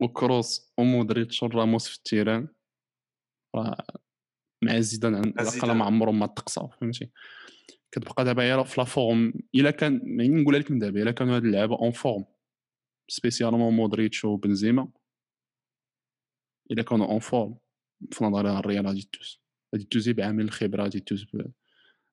وكروس 0.02 0.74
ومودريتش 0.78 1.44
وراموس 1.44 1.88
في 1.88 1.98
ال 1.98 2.04
terrain 2.04 2.48
راه 3.56 3.78
مع 4.64 4.80
زيدان 4.80 5.16
على 5.16 5.24
الأقل. 5.24 5.72
ما 5.72 5.86
عمرهم 5.86 6.20
ما 6.20 6.26
تقصاو 6.26 6.68
فهمتي؟ 6.68 7.10
كتبقى 7.92 8.26
دابا 8.26 8.44
غير 8.44 8.64
في 8.64 8.82
la 8.82 8.86
forme. 8.86 9.34
إلا 9.56 9.72
كان 9.72 10.02
يعني 10.20 10.42
نقولها 10.42 10.60
لك 10.60 10.72
من 10.72 10.80
دابا 10.80 11.02
إلا 11.02 11.12
كانوا 11.12 11.36
هاد 11.36 11.46
اللعابة 11.46 11.76
en 11.76 11.92
forme 11.92 12.26
spécialement 13.08 13.74
مودريتش 13.74 14.26
وبنزيما. 14.26 14.88
الا 16.72 16.84
كانوا 16.84 17.08
en 17.08 17.20
forme 17.20 17.56
في 18.12 18.24
نظري 18.24 18.60
الريال 18.60 18.88
غادي 18.88 19.10
تدوز. 19.14 19.42
غادي 19.76 19.86
تدوزي 19.86 20.14
بعامل 20.14 20.44
الخبرة 20.44 20.84
غادي 20.84 21.00
تدوز 21.00 21.26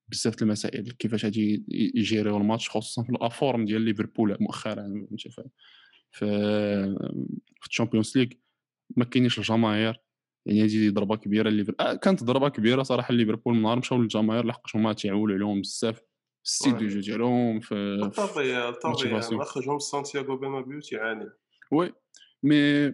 بزاف 0.08 0.42
المسائل. 0.42 0.90
كيفاش 0.90 1.24
غادي 1.24 1.64
يجيريو 1.68 2.36
الماتش 2.36 2.70
خصوصا 2.70 3.02
في 3.02 3.10
ال 3.22 3.29
forme 3.29 3.64
ديال 3.64 3.80
ليفربول 3.80 4.36
مؤخرا 4.40 5.06
فهمتي؟ 5.10 5.50
في 6.12 6.26
في 7.60 7.66
الشامبيونز 7.66 8.18
ليغ 8.18 8.28
ما 8.96 9.04
كاينينش 9.04 9.38
الجماهير. 9.38 10.00
يعني 10.46 10.64
هذه 10.64 10.90
ضربة 10.90 11.16
كبيرة 11.16 11.50
ليفربول 11.50 11.86
آه 11.86 11.94
كانت 11.94 12.24
ضربة 12.24 12.48
كبيرة 12.48 12.82
صراحة 12.82 13.14
ليفربول 13.14 13.54
من 13.54 13.62
نهار 13.62 13.78
مشاو 13.78 14.02
للجماهير 14.02 14.46
لحقاش 14.46 14.76
هما 14.76 14.92
تيعولوا 14.92 15.34
عليهم 15.34 15.60
بزاف 15.60 15.96
في 15.96 16.04
ال 16.44 16.49
style 16.49 16.74
de 16.74 16.86
jeu 16.86 17.00
ديالهم 17.00 17.60
في 17.60 17.74
الريال 17.74 18.74
motivation. 18.74 19.40
اخرجهم 19.40 19.78
سانتياغو 19.78 20.36
بيرنابيو 20.36 20.80
تيعاني. 20.80 21.30
وي 21.72 21.92
مي 22.42 22.92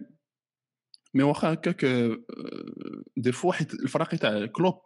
مي 1.13 1.23
واخا 1.23 1.53
هكاك 1.53 1.85
آه، 1.85 2.17
des 3.17 3.31
fois 3.31 3.53
حيت 3.53 3.73
الفراقي 3.73 4.17
تاع 4.17 4.45
كلوب 4.45 4.81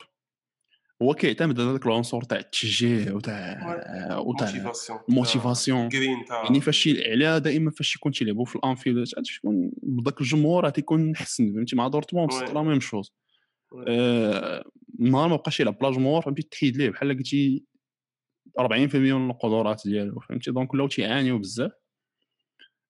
هو 1.02 1.14
كيعتمد 1.14 1.60
على 1.60 1.70
هذاك 1.70 1.86
العنصر 1.86 2.22
تاع 2.22 2.40
التشجيع 2.40 3.14
وتاع 3.14 4.20
وتاع 4.20 4.48
motivation 4.48 5.00
ال 5.10 5.17
motivation 5.17 5.89
يعني 6.44 6.62
فاش 6.62 6.88
عليها 6.88 7.38
دائما 7.38 7.72
فاش 7.72 7.96
يكون 7.96 8.12
تيلعبوا 8.12 8.46
في 8.46 8.56
الأنفيلد 8.56 9.08
تكون 9.08 9.72
بداك 9.84 10.22
الجمهور 10.22 10.66
غادي 10.66 10.80
يكون 10.82 11.16
حسن 11.16 11.54
فهمتي؟ 11.54 11.76
مع 11.76 11.88
دورتموند. 11.88 12.34
la 12.34 12.62
même 12.62 12.80
chose. 12.80 13.13
oui. 13.72 13.86
آه، 13.88 14.64
نهار 15.00 15.30
ما 15.30 15.36
بقاش 15.36 15.60
يلعب 15.60 15.78
بلا 15.80 15.92
جمهور 15.92 16.22
فهمتي؟ 16.22 16.42
تحيد 16.42 16.78
ليه؟ 16.78 16.90
بحال 16.90 17.18
قلتي 17.18 17.64
40% 18.60 18.96
من 18.96 19.30
القدرات 19.30 19.82
ديالو 19.86 20.20
فهمتي؟ 20.20 20.52
donc 20.52 20.74
ولاو 20.74 20.88
تيعانيو 20.88 21.40
بزاف. 21.40 21.72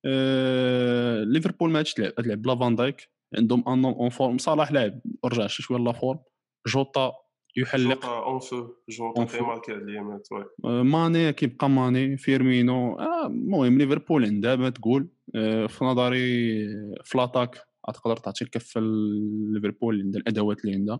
آه، 0.05 1.23
ليفربول 1.23 1.71
ما 1.71 1.77
عادش 1.77 1.93
تلعب 1.93 2.15
تلعب 2.15 2.41
بلا 2.41 2.55
فان 2.55 2.75
دايك. 2.75 3.09
عندهم 3.37 3.69
en 3.69 3.85
en 3.85 4.09
forme 4.09 4.37
صلاح 4.37 4.71
لاعب 4.71 4.99
رجع 5.25 5.47
شي 5.47 5.63
شوية 5.63 5.79
la 5.79 5.91
forme 5.91 6.19
جوتا 6.67 7.11
يحلق. 7.57 7.93
جوتا 7.93 8.07
en 8.07 8.67
feu. 9.25 9.31
تيماركي 9.31 9.73
آه، 10.65 10.83
ماني 10.83 11.33
كيبقى 11.33 11.69
ماني. 11.69 12.17
فيرمينو. 12.17 12.99
آه، 12.99 13.27
المهم 13.27 13.77
ليفربول 13.77 14.25
عندها 14.25 14.55
ما 14.55 14.69
تقول. 14.69 15.09
آه، 15.35 15.67
في 15.67 15.85
نظري 15.85 16.65
في 17.03 17.17
l'attaque 17.17 17.67
تقدر 17.93 18.17
تعطي 18.17 18.43
الكفه 18.43 18.81
ليفربول 19.53 19.95
اللي 19.95 20.05
عندها 20.05 20.21
الأدوات 20.21 20.65
اللي 20.65 20.75
عندها. 20.75 20.99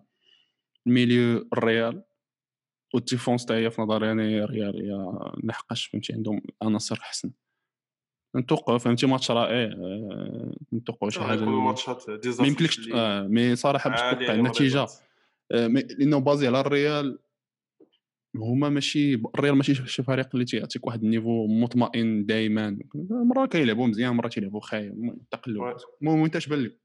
ال 0.88 0.96
milieu 0.96 1.50
الريال 1.54 2.04
وال 2.94 3.05
défense 3.05 3.46
تاع 3.46 3.56
هي 3.58 3.72
في 3.72 3.82
نظري 3.82 4.08
يعني 4.08 4.44
الريال 4.44 4.76
هي 4.76 5.06
لحقاش 5.44 5.86
فهمتي؟ 5.86 6.14
عندهم 6.14 6.42
عناصر 6.62 6.96
أحسن. 7.02 7.32
نتوقع 8.36 8.78
فهمتي 8.78 9.06
ماتش 9.08 9.32
رائع 9.32 9.74
آه، 9.78 10.56
نتوقع 10.74 11.10
شي 11.10 11.22
حاجة 11.22 11.46
ماتشات 11.46 12.10
ما 12.40 12.48
يمكنلكش 12.48 12.90
آه 12.94 13.28
mais 13.28 13.56
صراحة 13.56 13.90
باش 13.90 14.00
توقع 14.00 14.34
النتيجة 14.34 14.88
آه، 15.52 15.68
لأنه 15.68 16.18
بازي 16.18 16.48
على 16.48 16.60
الريال 16.60 17.20
هما 18.36 18.70
ماشي 18.70 19.14
الريال 19.14 19.56
ماشي 19.56 19.76
شي 19.88 20.04
فريق 20.04 20.30
اللي 20.34 20.46
تيعطيك 20.46 20.88
واحد 20.88 21.04
ال 21.04 21.10
niveau 21.10 21.48
مطمئن 21.48 22.26
دائما 22.26 22.78
مرة 23.12 23.46
كيلعبوا 23.46 23.88
مزيان 23.88 24.14
مرة 24.14 24.28
تيلعبوا 24.28 24.60
خايب 24.60 25.16
تقلب. 25.32 25.76
المهم 26.02 26.24
انت 26.24 26.36
اش 26.36 26.48
بان 26.48 26.60
لك؟ 26.60 26.78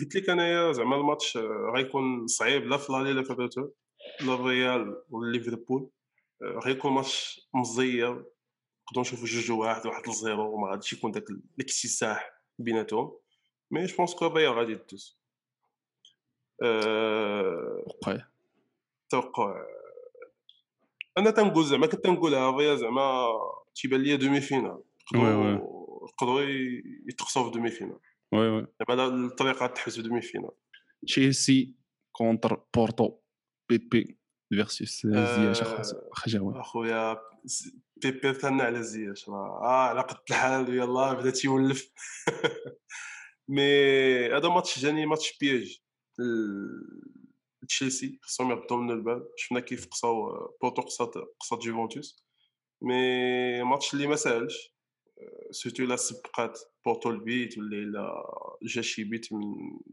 قلت 0.00 0.16
لك 0.16 0.30
أنايا 0.30 0.72
زعما 0.72 0.96
الماتش 0.96 1.36
آه، 1.36 1.72
غيكون 1.76 2.26
صعيب 2.26 2.64
لا 2.64 2.76
في 2.76 2.92
لا 2.92 3.22
في 3.22 3.70
لا 4.26 4.34
الريال 4.34 5.02
ولا 5.10 5.32
ليفربول 5.32 5.90
آه، 6.42 6.60
غيكون 6.66 6.92
ماتش 6.92 7.48
مزير 7.54 8.24
نقدروا 8.90 9.04
نشوفوا 9.04 9.26
جوج 9.26 9.50
واحد 9.50 9.86
واحد 9.86 10.08
ل 10.08 10.17
zéro 10.17 10.54
وما 10.54 10.70
غاديش 10.70 10.92
يكون 10.92 11.10
داك 11.12 11.24
الاكتساح 11.30 12.32
بيناتهم. 12.58 13.12
mais 13.70 13.84
je 13.84 13.96
pense 13.96 14.14
que 14.14 14.26
الريال 14.26 14.52
غادي 14.52 14.74
تدوز 14.74 15.20
أه... 16.62 17.84
وقع 17.86 18.18
توقع 19.08 19.64
أنا 21.18 21.30
تنقول 21.30 21.64
زعما 21.64 21.86
كنت 21.86 22.04
تنقولها 22.04 22.50
الريال 22.50 22.78
زعما 22.78 23.26
تيبان 23.74 24.00
ليا 24.02 24.16
demi-finale 24.16 24.82
oui 25.14 25.34
oui. 25.34 25.60
يقدروا 26.02 26.40
يتقصوا 27.08 27.44
في 27.44 27.50
demi-finale 27.50 27.98
oui 28.32 28.48
oui. 28.48 28.66
زعما 28.80 29.02
لا 29.02 29.26
الطريقة 29.26 29.66
تحس 29.66 29.96
في 29.96 30.02
demi-finale 30.02 30.50
تشيلسي 31.06 31.74
contre 32.12 32.62
بورتو 32.76 33.18
بيبي 33.68 33.78
versus 33.78 35.06
زياش 35.06 35.62
أخويا 36.60 37.16
ز- 37.44 37.76
بيبي 38.02 38.34
ثنى 38.34 38.62
على 38.62 38.82
زياش. 38.82 39.28
راه 39.28 39.60
آه 39.62 39.88
على 39.88 40.00
قد 40.00 40.16
الحال 40.30 40.74
يلاه 40.74 41.12
بدا 41.14 41.30
تيولف. 41.30 41.90
mais 43.48 43.62
هذا 44.26 44.48
ماتش 44.48 44.78
جاني 44.78 45.06
ماتش 45.06 45.38
piège 45.40 45.80
ل- 46.18 47.66
تشيلسي 47.68 48.18
خصهم 48.22 48.50
يردوا 48.50 48.76
من 48.76 48.90
البال 48.90 49.28
شفنا 49.36 49.60
كيف 49.60 49.86
قصاو 49.86 50.26
بورتو 50.62 50.82
قصات 50.82 51.14
قصات 51.40 51.58
جوفونتوس 51.62 52.24
mais 52.82 53.62
ماتش 53.62 53.94
اللي 53.94 54.06
ما 54.06 54.16
ساهلش 54.16 54.74
آه، 55.18 55.50
surtout 55.50 55.82
إلا 55.84 55.96
سبقات 55.96 56.58
بورتو 56.84 57.10
البيت 57.10 57.58
ولا 57.58 57.76
إلا 57.76 58.22
جا 58.62 58.82
شي 58.82 59.04
بيت 59.04 59.32
من 59.32 59.42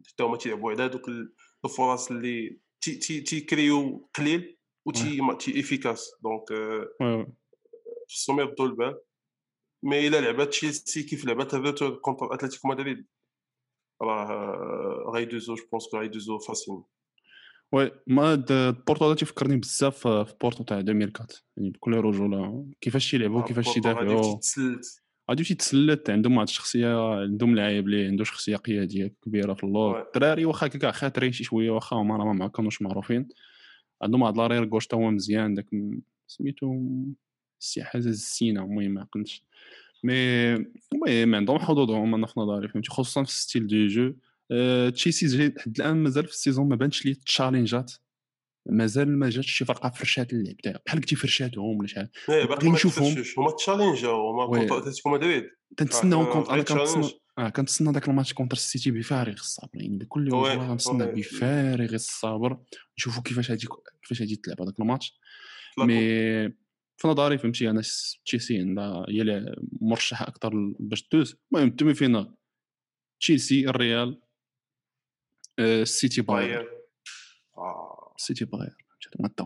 حتى 0.07 0.23
هما 0.23 0.37
تيلعبوا 0.37 0.71
على 0.71 0.85
ال- 0.85 1.33
الفرص 1.65 2.11
اللي 2.11 2.59
تي 2.81 2.95
تي 2.95 3.21
تيكريو 3.21 4.09
قليل 4.17 4.57
و 4.85 4.91
تي 4.91 5.19
تي 5.39 5.59
efficace. 5.59 6.11
donc 6.23 6.43
خصهم 8.09 8.39
يردوا 8.39 8.65
البال 8.65 8.99
mais 9.83 10.07
إلا 10.07 10.21
لعبات 10.21 10.49
تشيلسي 10.49 11.03
كيف 11.03 11.25
لعبات 11.25 11.53
ال 11.53 11.59
retour 11.59 11.95
contre 11.95 12.33
أتلتيكو 12.33 12.67
مدريد. 12.67 13.05
راه 14.01 15.11
غيدوزو 15.13 15.55
je 15.55 15.63
pense 15.71 15.95
غيدوزو 15.95 16.39
facile 16.39 16.83
oui 17.71 17.91
mais 18.07 18.35
بورتو 18.87 19.05
هذا 19.05 19.15
تيفكرني 19.15 19.57
بزاف 19.57 20.07
في 20.07 20.33
بورتو 20.41 20.63
تاع 20.63 20.79
2004 20.79 21.27
يعني 21.57 21.69
بكل 21.69 21.93
رجوله 21.93 22.65
كيفاش 22.81 23.11
تيلعبوا 23.11 23.41
كيفاش 23.41 23.73
تيدافعوا 23.73 24.39
غادي 25.29 25.43
تيتسلت. 25.43 26.09
عندهم 26.09 26.37
واحد 26.37 26.47
الشخصية 26.47 27.13
عندهم 27.13 27.55
لاعب 27.55 27.85
اللي 27.85 28.05
عنده 28.05 28.23
شخصية 28.23 28.55
قيادية 28.55 29.13
كبيرة 29.21 29.53
في 29.53 29.63
اللور. 29.63 30.01
الدراري 30.01 30.45
واخا 30.45 30.67
كاع 30.67 30.91
خاطرين 30.91 31.31
شي 31.31 31.43
شوية 31.43 31.71
واخا 31.71 31.95
هما 31.95 32.17
راه 32.17 32.33
ما 32.33 32.47
كانوش 32.47 32.81
معروفين. 32.81 33.27
عندهم 34.01 34.21
واحد 34.21 34.37
l'arrière 34.37 34.65
gauche 34.65 34.87
تا 34.87 34.97
هو 34.97 35.11
مزيان 35.11 35.53
داك 35.53 35.65
سميتو 36.27 36.75
سي 37.59 37.83
حاجة 37.83 38.07
السينا 38.07 38.63
المهم 38.63 38.91
ما 38.91 39.01
عقلتش. 39.01 39.43
mais 40.03 40.53
المهم 40.93 41.35
عندهم 41.35 41.59
حظوظهم 41.59 42.15
أنا 42.15 42.27
في 42.27 42.39
نظري 42.39 42.67
فهمتي؟ 42.67 42.89
خصوصا 42.89 43.23
في 43.23 43.31
style 43.31 43.67
de 43.67 43.87
jeu. 43.87 44.13
أه 44.51 44.89
تشيلسي 44.89 45.47
لحد 45.47 45.79
الآن 45.79 45.97
مازال 45.97 46.25
في 46.25 46.31
ال 46.31 46.37
saison 46.37 46.69
ما 46.69 46.75
بانش 46.75 47.05
ليه 47.05 47.15
تشالنجات. 47.25 47.93
مازال 48.69 49.19
ما 49.19 49.29
جاتش 49.29 49.51
شي 49.51 49.65
فرقة 49.65 49.89
فرشات 49.89 50.33
اللعب 50.33 50.55
بحال 50.85 50.99
قلتي 50.99 51.15
فرشاتهم 51.15 51.77
ولا 51.77 51.87
شحال 51.87 52.09
باقي 52.27 52.69
نشوفهم. 52.69 53.23
هما 53.37 53.51
challenge 53.51 54.05
هما 54.05 54.77
اتلتيكو 54.77 55.09
مدريد 55.09 55.43
تنتسناهم 55.77 56.25
كونت 56.25 56.49
أنا 56.49 56.63
كنتسنى 56.63 57.09
آه 57.37 57.49
كنتسنى 57.49 57.91
داك 57.91 58.09
الماتش 58.09 58.33
contre 58.33 58.57
السيتي 58.57 58.91
بفارغ 58.91 59.33
الصبر. 59.33 59.69
يعني 59.73 59.97
بكل 59.97 60.33
وجه 60.33 60.67
كنتسنى 60.67 61.05
بفارغ 61.05 61.93
الصبر. 61.93 62.57
نشوفوا 62.97 63.23
كيفاش 63.23 63.51
هادي 63.51 63.67
كيفاش 64.01 64.21
هادي 64.21 64.35
تلعب 64.35 64.61
هذاك 64.61 64.79
الماتش. 64.79 65.19
mais 65.79 66.53
في 66.97 67.07
نظري 67.07 67.37
فهمتي 67.37 67.69
أنا 67.69 67.81
تشيلسي 68.25 68.59
عندها 68.59 69.05
هي 69.09 69.55
مرشحة 69.81 70.27
أكثر 70.27 70.51
باش 70.79 71.09
دوز 71.11 71.35
المهم 71.51 71.67
ال 71.67 71.93
demi-finale 71.93 72.35
تشيلسي 73.19 73.69
الريال 73.69 74.21
السيتي 75.59 76.21
بايرن. 76.21 76.67
السيتي 78.15 78.45
بايرن. 78.45 78.75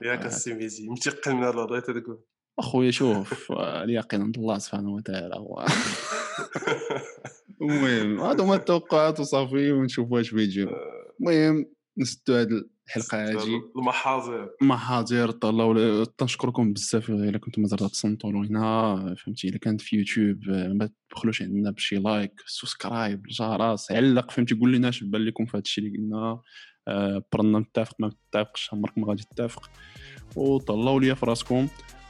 ياك 0.03 0.25
السيميزي 0.25 0.89
متيقن 0.89 1.35
من 1.35 1.43
هذا 1.43 1.79
تقول. 1.79 2.23
أخويا 2.59 2.91
شوف 2.91 3.51
اليقين 3.51 4.21
عند 4.21 4.37
الله 4.37 4.57
سبحانه 4.57 4.93
وتعالى 4.93 5.35
هو. 5.35 5.65
المهم 7.61 8.19
هادو 8.19 8.43
هما 8.43 8.55
التوقعات 8.55 9.19
وصافي 9.19 9.71
ونشوفوا 9.71 10.17
واش 10.17 10.31
بيجيو. 10.31 10.69
المهم 11.19 11.65
نسدو 11.97 12.33
هاد 12.33 12.69
الحلقة 12.97 13.29
هادي. 13.29 13.61
المحاضر. 13.75 14.49
المحاضر 14.61 15.31
طلعوا 15.31 16.03
تنشكركم 16.03 16.73
بزاف 16.73 17.09
إلا 17.09 17.37
كنتم 17.37 17.61
مازال 17.61 17.89
تصنتوا 17.89 18.31
هنا 18.31 19.15
فهمتي؟ 19.17 19.49
إلا 19.49 19.57
كانت 19.57 19.81
في 19.81 19.95
يوتيوب 19.95 20.37
ما 20.49 20.89
تبخلوش 21.09 21.41
عندنا 21.41 21.71
بشي 21.71 21.95
like 21.95 22.33
subscribe 22.45 23.25
الجرس 23.25 23.91
علق 23.91 24.31
فهمتي؟ 24.31 24.55
قول 24.55 24.73
لنا 24.73 24.89
اش 24.89 25.03
بان 25.03 25.21
لكم 25.21 25.45
في 25.45 25.57
هذا 25.57 25.61
الشيء 25.61 25.85
اللي 25.85 25.97
قلنا. 25.97 26.39
آه، 26.87 27.23
برنا 27.33 27.59
متفق 27.59 27.95
ما 27.99 28.07
متفقش 28.07 28.69
عمرك 28.73 28.97
ما 28.97 29.07
غادي 29.07 29.23
تتفق. 29.23 29.69
وطلعوا 30.35 30.99
ليا 30.99 31.13
في 31.13 31.25
راسكم 31.25 31.67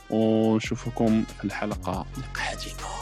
ونشوفكم 0.10 1.24
في 1.24 1.46
الحلقة 1.46 2.06
القادمة. 2.18 3.01